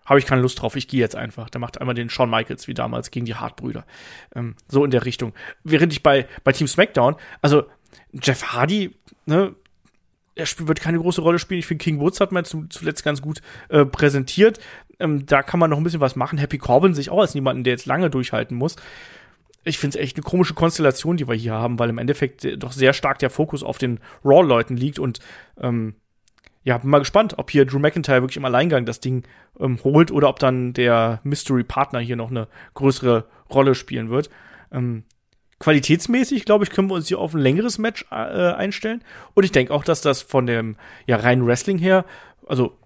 [0.05, 1.49] habe ich keine Lust drauf, ich gehe jetzt einfach.
[1.49, 3.87] Der macht einmal den Shawn Michaels wie damals gegen die Hartbrüder.
[4.35, 5.33] Ähm, so in der Richtung.
[5.65, 7.65] Während ich bei, bei Team SmackDown, also
[8.13, 8.95] Jeff Hardy,
[9.25, 9.55] ne,
[10.35, 11.61] er wird keine große Rolle spielen.
[11.61, 14.59] Ich finde, King Woods hat man zuletzt ganz gut äh, präsentiert.
[14.99, 16.39] Ähm, da kann man noch ein bisschen was machen.
[16.39, 18.77] Happy Corbin sich auch als jemanden, der jetzt lange durchhalten muss
[19.65, 22.73] ich finde es echt eine komische Konstellation, die wir hier haben, weil im Endeffekt doch
[22.73, 25.21] sehr stark der Fokus auf den Raw-Leuten liegt und
[25.61, 25.95] ähm,
[26.63, 29.25] ja, bin mal gespannt, ob hier Drew McIntyre wirklich im Alleingang das Ding
[29.59, 34.31] ähm, holt oder ob dann der Mystery-Partner hier noch eine größere Rolle spielen wird.
[34.73, 35.05] Ähm,
[35.61, 39.05] qualitätsmäßig, glaube ich, können wir uns hier auf ein längeres Match äh, einstellen.
[39.35, 42.05] Und ich denke auch, dass das von dem ja, reinen Wrestling her,
[42.47, 42.77] also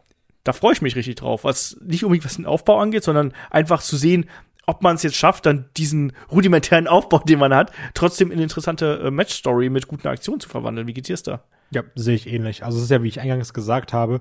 [0.42, 3.80] da freue ich mich richtig drauf, was nicht unbedingt was den Aufbau angeht, sondern einfach
[3.80, 4.28] zu sehen,
[4.66, 9.02] ob man es jetzt schafft, dann diesen rudimentären Aufbau, den man hat, trotzdem in interessante
[9.04, 10.86] äh, Match-Story mit guten Aktionen zu verwandeln.
[10.86, 11.44] Wie geht's dir da?
[11.70, 12.64] Ja, sehe ich ähnlich.
[12.64, 14.20] Also es ist ja, wie ich eingangs gesagt habe,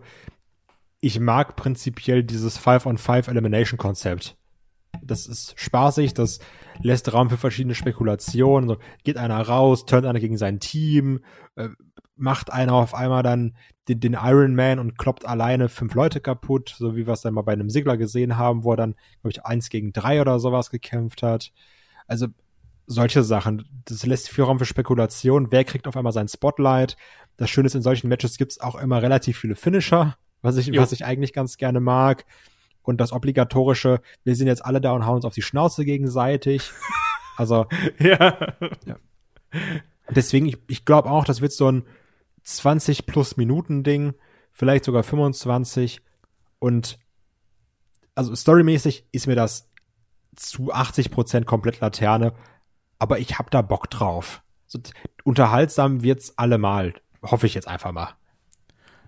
[0.99, 4.35] ich mag prinzipiell dieses Five-on-Five-Elimination-Konzept.
[5.01, 6.39] Das ist spaßig, das
[6.81, 8.69] lässt Raum für verschiedene Spekulationen.
[8.69, 11.21] So, geht einer raus, turnt einer gegen sein Team,
[11.55, 11.69] äh,
[12.15, 16.75] macht einer auf einmal dann den, den Iron Man und kloppt alleine fünf Leute kaputt,
[16.77, 19.31] so wie wir es dann mal bei einem Sigler gesehen haben, wo er dann, glaube
[19.31, 21.51] ich, eins gegen drei oder sowas gekämpft hat.
[22.07, 22.27] Also
[22.85, 23.65] solche Sachen.
[23.85, 25.51] Das lässt viel Raum für Spekulation.
[25.51, 26.97] Wer kriegt auf einmal sein Spotlight?
[27.37, 30.75] Das Schöne ist, in solchen Matches gibt es auch immer relativ viele Finisher, was ich,
[30.77, 32.25] was ich eigentlich ganz gerne mag.
[32.83, 36.71] Und das obligatorische, wir sind jetzt alle da und hauen uns auf die Schnauze gegenseitig.
[37.35, 37.65] Also,
[37.97, 38.37] ja.
[38.85, 38.95] ja.
[40.11, 41.83] Deswegen, ich, ich glaube auch, das wird so ein
[42.43, 44.13] 20 plus Minuten Ding,
[44.51, 46.01] vielleicht sogar 25
[46.59, 46.99] und
[48.15, 49.69] also storymäßig ist mir das
[50.35, 52.33] zu 80 Prozent komplett Laterne,
[52.99, 54.43] aber ich hab da Bock drauf.
[54.67, 54.79] So,
[55.23, 58.15] unterhaltsam wird's allemal, hoffe ich jetzt einfach mal.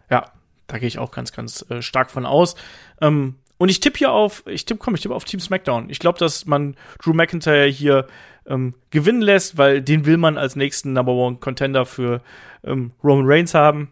[0.10, 0.32] Ja,
[0.68, 2.56] da gehe ich auch ganz, ganz äh, stark von aus.
[3.02, 5.90] Ähm, und ich tippe hier auf, ich tippe, komm, ich tippe auf Team SmackDown.
[5.90, 8.08] Ich glaube, dass man Drew McIntyre hier
[8.46, 12.22] ähm, gewinnen lässt, weil den will man als nächsten Number One Contender für
[12.64, 13.92] ähm, Roman Reigns haben.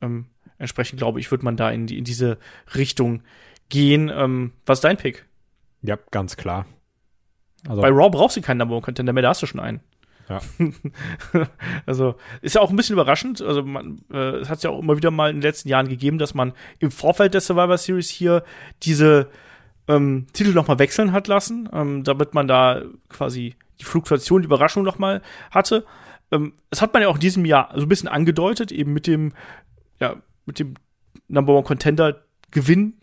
[0.00, 0.26] Ähm,
[0.58, 2.38] entsprechend glaube ich, wird man da in, die, in diese
[2.74, 3.22] Richtung
[3.68, 4.10] gehen.
[4.14, 5.26] Ähm, was ist dein Pick?
[5.82, 6.66] Ja, ganz klar.
[7.68, 9.80] Also, Bei Raw brauchst du keinen Number One Contender mehr, da hast du schon einen.
[10.30, 10.40] Ja.
[11.86, 13.42] also ist ja auch ein bisschen überraschend.
[13.42, 16.18] Also man, äh, es hat ja auch immer wieder mal in den letzten Jahren gegeben,
[16.18, 18.44] dass man im Vorfeld der Survivor Series hier
[18.84, 19.28] diese
[19.88, 24.46] ähm, Titel noch mal wechseln hat lassen, ähm, damit man da quasi die Fluktuation, die
[24.46, 25.20] Überraschung noch mal
[25.50, 25.84] hatte.
[26.30, 29.08] Ähm, das hat man ja auch in diesem Jahr so ein bisschen angedeutet, eben mit
[29.08, 29.32] dem,
[29.98, 30.16] ja,
[30.46, 30.74] mit dem
[31.26, 32.22] Number One Contender
[32.52, 33.00] Gewinn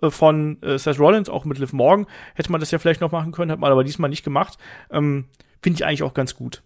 [0.00, 3.12] äh, von äh, Seth Rollins, auch mit Liv Morgan, hätte man das ja vielleicht noch
[3.12, 4.56] machen können, hat man aber diesmal nicht gemacht.
[4.90, 5.26] Ähm,
[5.62, 6.62] Finde ich eigentlich auch ganz gut.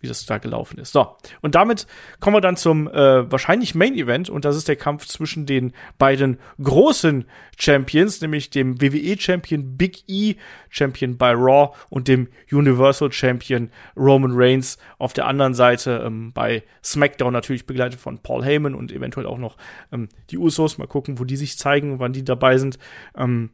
[0.00, 0.92] wie das da gelaufen ist.
[0.92, 1.88] So, und damit
[2.20, 5.72] kommen wir dann zum äh, wahrscheinlich Main Event und das ist der Kampf zwischen den
[5.98, 7.24] beiden großen
[7.58, 10.36] Champions, nämlich dem WWE Champion Big E,
[10.68, 16.62] Champion bei Raw und dem Universal Champion Roman Reigns auf der anderen Seite ähm, bei
[16.84, 19.56] SmackDown natürlich begleitet von Paul Heyman und eventuell auch noch
[19.90, 20.78] ähm, die Usos.
[20.78, 22.78] Mal gucken, wo die sich zeigen, wann die dabei sind.
[23.16, 23.50] Ähm,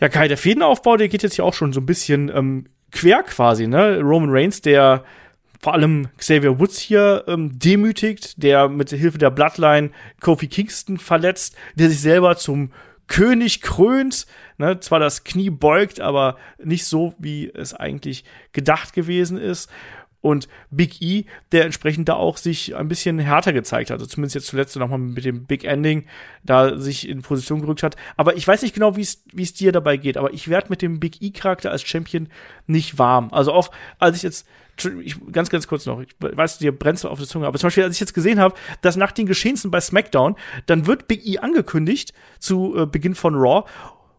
[0.00, 3.22] ja, Kai, der Fädenaufbau, der geht jetzt hier auch schon so ein bisschen ähm, quer
[3.22, 4.00] quasi, ne?
[4.00, 5.04] Roman Reigns, der
[5.60, 9.90] vor allem Xavier Woods hier ähm, demütigt, der mit Hilfe der Bloodline
[10.20, 12.70] Kofi Kingston verletzt, der sich selber zum
[13.06, 14.26] König krönt,
[14.56, 19.70] ne, zwar das Knie beugt, aber nicht so, wie es eigentlich gedacht gewesen ist
[20.24, 23.96] und Big E, der entsprechend da auch sich ein bisschen härter gezeigt hat.
[23.96, 26.06] Also zumindest jetzt zuletzt nochmal mit dem Big Ending
[26.42, 27.96] da sich in Position gerückt hat.
[28.16, 30.98] Aber ich weiß nicht genau, wie es dir dabei geht, aber ich werde mit dem
[30.98, 32.28] Big E-Charakter als Champion
[32.66, 33.28] nicht warm.
[33.32, 34.46] Also auch, als ich jetzt
[35.02, 37.84] ich, ganz, ganz kurz noch, ich weiß, dir brennt auf der Zunge, aber zum Beispiel,
[37.84, 41.38] als ich jetzt gesehen habe, dass nach den Geschehnissen bei SmackDown, dann wird Big E
[41.38, 43.68] angekündigt zu äh, Beginn von Raw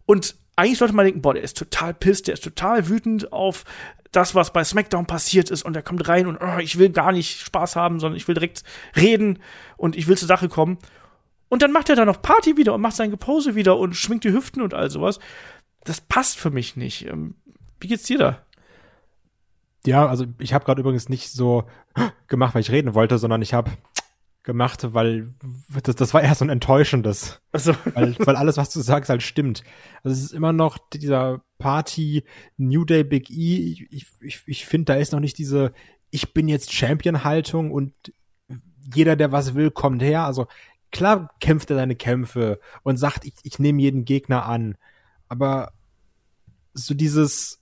[0.06, 3.66] und eigentlich sollte man denken, boah, der ist total pisst, der ist total wütend auf
[4.12, 7.12] das, was bei SmackDown passiert ist und er kommt rein und oh, ich will gar
[7.12, 8.64] nicht Spaß haben, sondern ich will direkt
[8.96, 9.40] reden
[9.76, 10.78] und ich will zur Sache kommen.
[11.50, 14.24] Und dann macht er da noch Party wieder und macht sein Gepose wieder und schwingt
[14.24, 15.20] die Hüften und all sowas.
[15.84, 17.06] Das passt für mich nicht.
[17.06, 17.36] Ähm,
[17.80, 18.42] wie geht's dir da?
[19.86, 21.66] Ja, also ich habe gerade übrigens nicht so
[22.28, 23.72] gemacht, weil ich reden wollte, sondern ich habe
[24.46, 25.34] gemacht, weil
[25.84, 27.42] das, das war eher so ein enttäuschendes.
[27.52, 27.76] Also.
[27.94, 29.64] Weil, weil alles, was du sagst, halt stimmt.
[30.04, 32.24] Also es ist immer noch dieser Party
[32.58, 33.88] New Day Big E.
[33.90, 35.74] Ich, ich, ich finde, da ist noch nicht diese
[36.12, 37.94] Ich bin jetzt Champion-Haltung und
[38.94, 40.26] jeder, der was will, kommt her.
[40.26, 40.48] Also
[40.92, 44.78] klar kämpft er seine Kämpfe und sagt, ich, ich nehme jeden Gegner an.
[45.28, 45.72] Aber
[46.74, 47.62] so dieses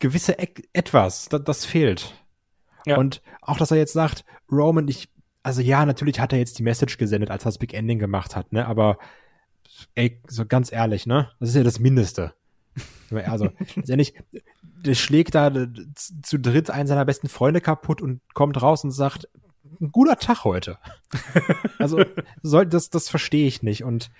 [0.00, 2.14] gewisse e Etwas, das, das fehlt.
[2.84, 2.98] Ja.
[2.98, 5.08] Und auch, dass er jetzt sagt, Roman, ich
[5.46, 8.34] also ja, natürlich hat er jetzt die Message gesendet, als er das Big Ending gemacht
[8.34, 8.66] hat, ne?
[8.66, 8.98] Aber
[9.94, 11.30] ey, so ganz ehrlich, ne?
[11.38, 12.34] Das ist ja das Mindeste.
[13.10, 14.14] Also, letztendlich,
[14.84, 15.52] der schlägt da
[16.22, 19.28] zu dritt einen seiner besten Freunde kaputt und kommt raus und sagt,
[19.80, 20.78] ein guter Tag heute.
[21.78, 22.04] also,
[22.42, 23.84] soll, das, das verstehe ich nicht.
[23.84, 24.10] Und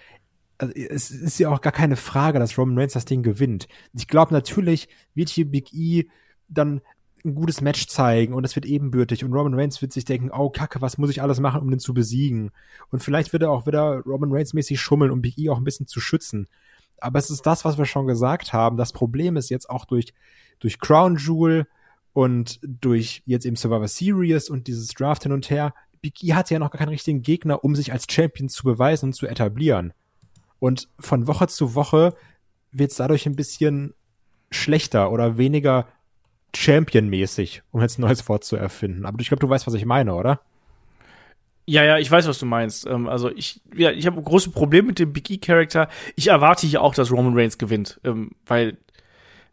[0.59, 3.67] also, es ist ja auch gar keine Frage, dass Roman Reigns das Ding gewinnt.
[3.93, 6.07] Ich glaube, natürlich wird hier Big E
[6.47, 6.81] dann
[7.27, 10.49] ein gutes Match zeigen und es wird ebenbürtig und Roman Reigns wird sich denken, oh
[10.49, 12.53] Kacke, was muss ich alles machen, um den zu besiegen?
[12.91, 15.65] Und vielleicht wird er auch wieder Roman Reigns mäßig schummeln, um Big E auch ein
[15.65, 16.49] bisschen zu schützen.
[17.01, 18.77] Aber es ist das, was wir schon gesagt haben.
[18.77, 20.15] Das Problem ist jetzt auch durch,
[20.61, 21.67] durch Crown Jewel
[22.13, 25.75] und durch jetzt eben Survivor Series und dieses Draft hin und her.
[26.01, 29.07] Big E hatte ja noch gar keinen richtigen Gegner, um sich als Champion zu beweisen
[29.07, 29.93] und zu etablieren.
[30.59, 32.15] Und von Woche zu Woche
[32.73, 33.93] wird es dadurch ein bisschen
[34.51, 35.87] schlechter oder weniger
[36.55, 39.07] Champion-mäßig, um jetzt ein neues Wort zu erfinden.
[39.07, 40.41] Aber ich glaube, du weißt, was ich meine, oder?
[41.69, 42.87] Ja, ja, ich weiß, was du meinst.
[42.87, 45.89] Ähm, also ich, ja, ich habe große Probleme mit dem Big E-Charakter.
[46.15, 48.77] Ich erwarte hier auch, dass Roman Reigns gewinnt, ähm, weil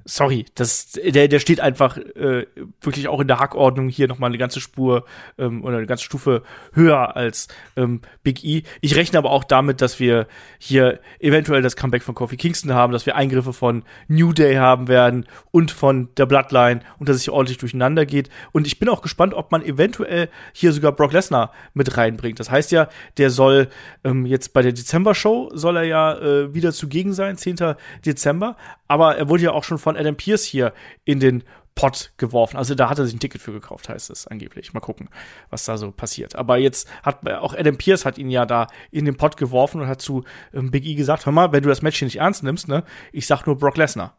[0.06, 2.46] sorry, das, der, der steht einfach äh,
[2.82, 5.06] wirklich auch in der Hackordnung hier nochmal eine ganze Spur
[5.38, 6.44] ähm, oder eine ganze Stufe
[6.74, 8.64] höher als ähm, Big E.
[8.82, 10.28] Ich rechne aber auch damit, dass wir
[10.58, 14.88] hier eventuell das Comeback von Kofi Kingston haben, dass wir Eingriffe von New Day haben
[14.88, 18.30] werden und von der Bloodline und dass es hier ordentlich durcheinander geht.
[18.52, 22.40] Und ich bin auch gespannt, ob man eventuell hier sogar Brock Lesnar mit reinbringt.
[22.40, 23.70] Das heißt ja, der soll
[24.04, 27.76] ähm, jetzt bei der Dezember-Show soll er ja äh, wieder zugegen sein, 10.
[28.06, 28.58] Dezember.
[28.94, 30.72] Aber er wurde ja auch schon von Adam Pierce hier
[31.04, 32.58] in den Pot geworfen.
[32.58, 34.72] Also da hat er sich ein Ticket für gekauft, heißt es angeblich.
[34.76, 35.10] Mal gucken,
[35.50, 36.36] was da so passiert.
[36.36, 39.88] Aber jetzt hat auch Adam Pierce hat ihn ja da in den Pot geworfen und
[39.88, 42.44] hat zu ähm, Big E gesagt, hör mal, wenn du das Match hier nicht ernst
[42.44, 44.16] nimmst, ne, ich sag nur Brock Lesnar.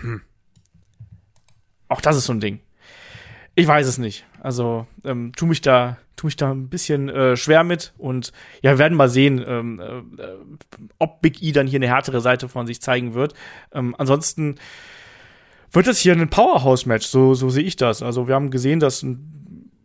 [0.00, 0.22] Hm.
[1.88, 2.60] Auch das ist so ein Ding.
[3.54, 4.24] Ich weiß es nicht.
[4.42, 8.72] Also ähm, tu mich da, tu mich da ein bisschen äh, schwer mit und ja,
[8.72, 10.24] wir werden mal sehen, ähm, äh,
[10.98, 13.34] ob Big E dann hier eine härtere Seite von sich zeigen wird.
[13.72, 14.56] Ähm, ansonsten
[15.70, 18.02] wird das hier ein Powerhouse-Match, so, so sehe ich das.
[18.02, 19.06] Also wir haben gesehen, dass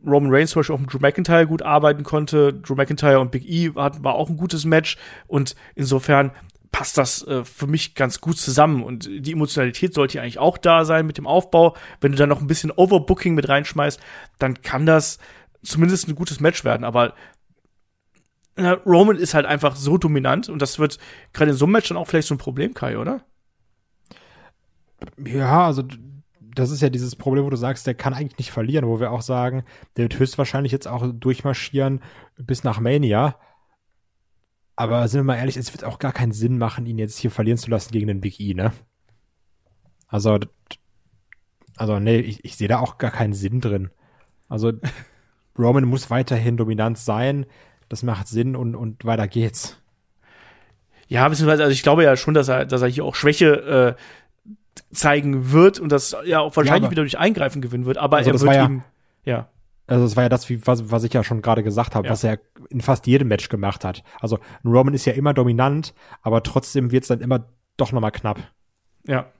[0.03, 2.51] Roman Reigns zum Beispiel auch mit Drew McIntyre gut arbeiten konnte.
[2.51, 4.97] Drew McIntyre und Big E war, war auch ein gutes Match
[5.27, 6.31] und insofern
[6.77, 8.83] passt das äh, für mich ganz gut zusammen.
[8.83, 11.75] Und die Emotionalität sollte ja eigentlich auch da sein mit dem Aufbau.
[12.01, 13.99] Wenn du dann noch ein bisschen Overbooking mit reinschmeißt,
[14.37, 15.17] dann kann das
[15.63, 16.83] zumindest ein gutes Match werden.
[16.83, 17.15] Aber
[18.57, 20.99] äh, Roman ist halt einfach so dominant und das wird
[21.33, 23.25] gerade in so einem Match dann auch vielleicht so ein Problem, Kai, oder?
[25.17, 25.81] Ja, also
[26.39, 29.11] das ist ja dieses Problem, wo du sagst, der kann eigentlich nicht verlieren, wo wir
[29.11, 29.63] auch sagen,
[29.95, 32.01] der wird höchstwahrscheinlich jetzt auch durchmarschieren
[32.37, 33.39] bis nach Mania.
[34.77, 37.31] Aber sind wir mal ehrlich, es wird auch gar keinen Sinn machen, ihn jetzt hier
[37.31, 38.71] verlieren zu lassen gegen den Big E, ne?
[40.07, 40.37] Also,
[41.75, 43.89] also nee, ich, ich sehe da auch gar keinen Sinn drin.
[44.47, 44.71] Also
[45.57, 47.47] Roman muss weiterhin dominant sein.
[47.89, 49.81] Das macht Sinn und, und weiter geht's.
[51.07, 54.93] Ja, beziehungsweise, also ich glaube ja schon, dass er, dass er hier auch Schwäche äh,
[54.93, 58.29] zeigen wird und das ja auch wahrscheinlich ja, wieder durch Eingreifen gewinnen wird, aber also
[58.29, 58.83] er wird ja, ihm,
[59.23, 59.49] ja.
[59.87, 62.11] Also das war ja das, was, was ich ja schon gerade gesagt habe, ja.
[62.11, 64.03] was er in fast jedem Match gemacht hat.
[64.19, 67.45] Also Roman ist ja immer dominant, aber trotzdem wird es dann immer
[67.77, 68.39] doch nochmal knapp.
[69.05, 69.31] Ja.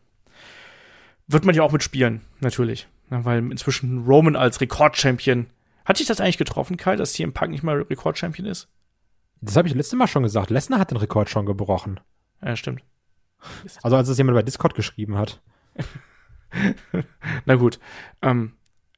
[1.27, 2.87] Wird man ja auch mitspielen, natürlich.
[3.11, 5.47] Ja, weil inzwischen Roman als Rekordchampion.
[5.83, 8.69] Hat sich das eigentlich getroffen, Kai, dass CM Punk nicht mal Rekordchampion ist?
[9.41, 10.49] Das habe ich letztes Mal schon gesagt.
[10.49, 11.99] Lesnar hat den Rekord schon gebrochen.
[12.41, 12.83] Ja, stimmt.
[13.83, 15.41] Also als es jemand bei Discord geschrieben hat.
[17.45, 17.79] Na gut.
[18.21, 18.53] Ähm,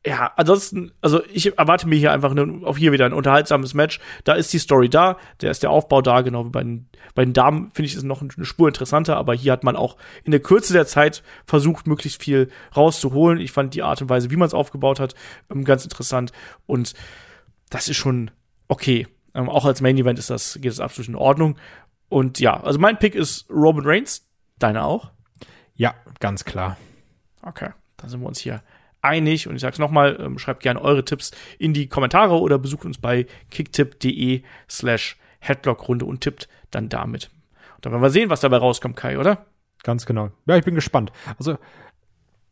[0.06, 4.00] ja, ansonsten, also ich erwarte mir hier einfach eine, auch hier wieder ein unterhaltsames Match.
[4.24, 7.26] Da ist die Story da, da ist der Aufbau da, genau wie bei den, bei
[7.26, 10.32] den Damen finde ich es noch eine Spur interessanter, aber hier hat man auch in
[10.32, 13.40] der Kürze der Zeit versucht, möglichst viel rauszuholen.
[13.40, 15.16] Ich fand die Art und Weise, wie man es aufgebaut hat,
[15.52, 16.32] ähm, ganz interessant
[16.66, 16.94] und
[17.70, 18.32] das ist schon
[18.70, 19.06] okay.
[19.34, 21.58] Ähm, auch als Main Event ist das, geht es absolut in Ordnung.
[22.08, 24.26] Und ja, also mein Pick ist Roman Reigns.
[24.58, 25.12] Deine auch?
[25.76, 26.78] Ja, ganz klar.
[27.42, 28.64] Okay, dann sind wir uns hier
[29.02, 29.48] einig.
[29.48, 32.86] Und ich sage es nochmal, ähm, schreibt gerne eure Tipps in die Kommentare oder besucht
[32.86, 37.32] uns bei kicktip.de slash headlockrunde und tippt dann damit.
[37.76, 39.46] Und dann werden wir sehen, was dabei rauskommt, Kai, oder?
[39.84, 40.32] Ganz genau.
[40.46, 41.12] Ja, ich bin gespannt.
[41.38, 41.58] Also,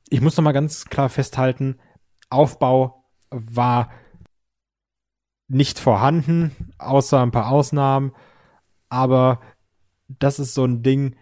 [0.10, 1.78] ich muss noch mal ganz klar festhalten,
[2.30, 3.92] Aufbau war
[5.50, 8.14] nicht vorhanden, außer ein paar Ausnahmen.
[8.90, 9.42] Aber
[10.08, 11.16] das ist so ein Ding,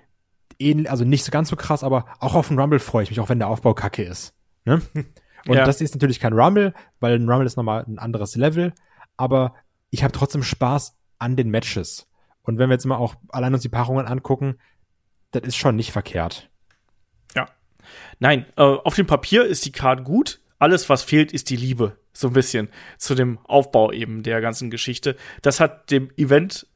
[0.88, 3.30] also nicht so ganz so krass, aber auch auf den Rumble freue ich mich, auch
[3.30, 4.34] wenn der Aufbau kacke ist.
[4.66, 4.82] Ne?
[5.47, 5.66] Und ja.
[5.66, 8.74] das ist natürlich kein Rumble, weil ein Rumble ist nochmal ein anderes Level,
[9.16, 9.53] aber
[9.91, 12.07] ich habe trotzdem Spaß an den Matches.
[12.41, 14.57] Und wenn wir jetzt mal auch allein uns die Paarungen angucken,
[15.32, 16.49] das ist schon nicht verkehrt.
[17.36, 17.49] Ja.
[18.20, 20.41] Nein, äh, auf dem Papier ist die Card gut.
[20.57, 21.97] Alles, was fehlt, ist die Liebe.
[22.13, 25.16] So ein bisschen zu dem Aufbau eben der ganzen Geschichte.
[25.41, 26.68] Das hat dem Event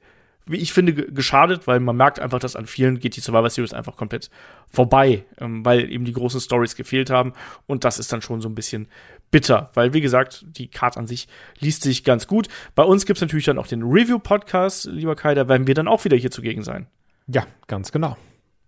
[0.50, 3.74] wie ich finde, geschadet, weil man merkt einfach, dass an vielen geht die Survivor Series
[3.74, 4.30] einfach komplett
[4.68, 7.34] vorbei, ähm, weil eben die großen Stories gefehlt haben.
[7.68, 8.88] Und das ist dann schon so ein bisschen
[9.32, 11.28] bitter, weil wie gesagt, die Card an sich
[11.60, 12.48] liest sich ganz gut.
[12.74, 16.04] Bei uns gibt's natürlich dann auch den Review-Podcast, lieber Kai, da werden wir dann auch
[16.04, 16.88] wieder hier zugegen sein.
[17.28, 18.18] Ja, ganz genau.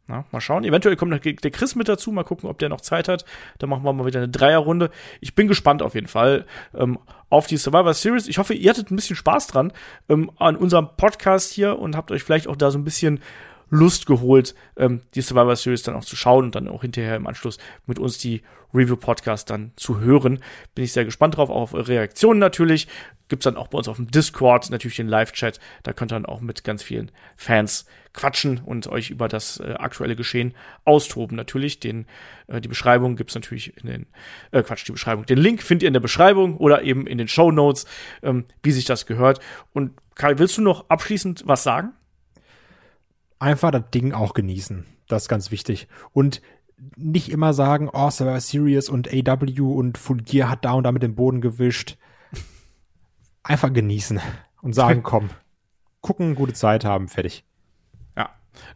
[0.07, 0.63] Na, mal schauen.
[0.63, 2.11] Eventuell kommt der Chris mit dazu.
[2.11, 3.23] Mal gucken, ob der noch Zeit hat.
[3.59, 4.89] Dann machen wir mal wieder eine Dreierrunde.
[5.21, 6.99] Ich bin gespannt auf jeden Fall ähm,
[7.29, 8.27] auf die Survivor Series.
[8.27, 9.71] Ich hoffe, ihr hattet ein bisschen Spaß dran
[10.09, 13.21] ähm, an unserem Podcast hier und habt euch vielleicht auch da so ein bisschen
[13.71, 17.25] Lust geholt, ähm, die Survivor Series dann auch zu schauen und dann auch hinterher im
[17.25, 17.57] Anschluss
[17.87, 18.41] mit uns die
[18.73, 20.43] Review-Podcast dann zu hören.
[20.75, 22.87] Bin ich sehr gespannt drauf, auch auf eure Reaktionen natürlich.
[23.29, 25.59] Gibt's dann auch bei uns auf dem Discord natürlich den Live-Chat.
[25.83, 29.75] Da könnt ihr dann auch mit ganz vielen Fans quatschen und euch über das äh,
[29.79, 30.53] aktuelle Geschehen
[30.83, 31.37] austoben.
[31.37, 32.07] Natürlich, den,
[32.47, 34.05] äh, die Beschreibung gibt's natürlich in den,
[34.51, 35.25] äh, Quatsch, die Beschreibung.
[35.25, 37.85] Den Link findet ihr in der Beschreibung oder eben in den Show Notes,
[38.21, 39.39] ähm, wie sich das gehört.
[39.71, 41.93] Und Kai, willst du noch abschließend was sagen?
[43.41, 44.85] Einfach das Ding auch genießen.
[45.07, 45.87] Das ist ganz wichtig.
[46.13, 46.43] Und
[46.95, 50.91] nicht immer sagen, oh, Survivor Series und AW und Full Gear hat da und da
[50.91, 51.97] mit dem Boden gewischt.
[53.41, 54.19] Einfach genießen
[54.61, 55.31] und sagen, komm,
[56.01, 57.43] gucken, gute Zeit haben, fertig.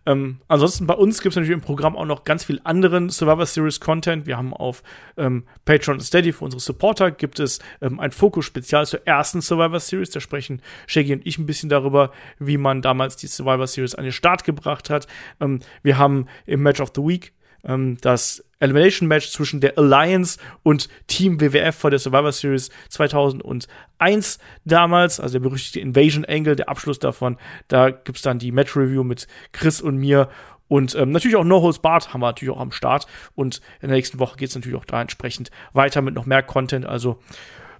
[0.05, 3.45] Ähm, ansonsten bei uns gibt es natürlich im Programm auch noch ganz viel anderen Survivor
[3.45, 4.25] Series Content.
[4.25, 4.83] Wir haben auf
[5.17, 10.09] ähm, Patreon Steady für unsere Supporter gibt es ähm, ein Fokus-Spezial zur ersten Survivor Series.
[10.11, 14.03] Da sprechen Shaggy und ich ein bisschen darüber, wie man damals die Survivor Series an
[14.03, 15.07] den Start gebracht hat.
[15.39, 17.34] Ähm, wir haben im Match of the Week
[17.65, 24.39] ähm, das Elimination Match zwischen der Alliance und Team WWF vor der Survivor Series 2001
[24.63, 27.37] damals, also der berüchtigte Invasion Angle, der Abschluss davon.
[27.67, 30.29] Da gibt's dann die Match Review mit Chris und mir
[30.67, 33.05] und ähm, natürlich auch No Holds Barred haben wir natürlich auch am Start.
[33.35, 36.87] Und in der nächsten Woche geht's natürlich auch da entsprechend weiter mit noch mehr Content.
[36.87, 37.19] Also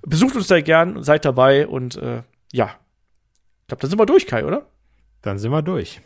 [0.04, 2.22] besucht uns da gern, seid dabei und äh,
[2.54, 2.76] ja,
[3.62, 4.68] ich glaube, dann sind wir durch, Kai, oder?
[5.24, 6.00] Dann sind wir durch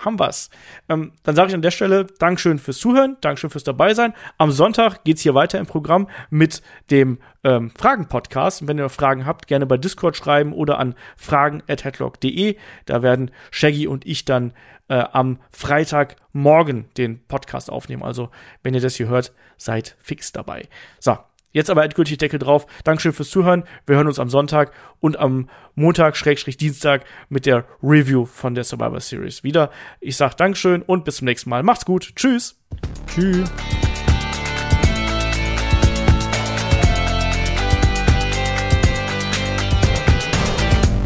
[0.00, 0.50] haben wir's.
[0.88, 4.14] Ähm, dann sage ich an der Stelle Dankeschön fürs Zuhören, Dankeschön fürs dabei sein.
[4.38, 8.66] Am Sonntag geht's hier weiter im Programm mit dem ähm, Fragen-Podcast.
[8.66, 12.56] Wenn ihr Fragen habt, gerne bei Discord schreiben oder an fragen.headlock.de.
[12.86, 14.52] Da werden Shaggy und ich dann
[14.88, 18.02] äh, am Freitagmorgen den Podcast aufnehmen.
[18.02, 18.30] Also,
[18.62, 20.68] wenn ihr das hier hört, seid fix dabei.
[20.98, 21.16] So,
[21.52, 22.66] Jetzt aber endgültig Deckel drauf.
[22.84, 23.64] Dankeschön fürs Zuhören.
[23.86, 28.64] Wir hören uns am Sonntag und am Montag, Schrägstrich Dienstag mit der Review von der
[28.64, 29.70] Survivor Series wieder.
[30.00, 31.62] Ich sag Dankeschön und bis zum nächsten Mal.
[31.62, 32.12] Macht's gut.
[32.14, 32.60] Tschüss.
[33.06, 33.50] Tschüss.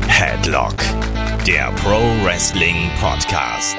[0.09, 0.77] Headlock,
[1.47, 3.79] der Pro Wrestling Podcast.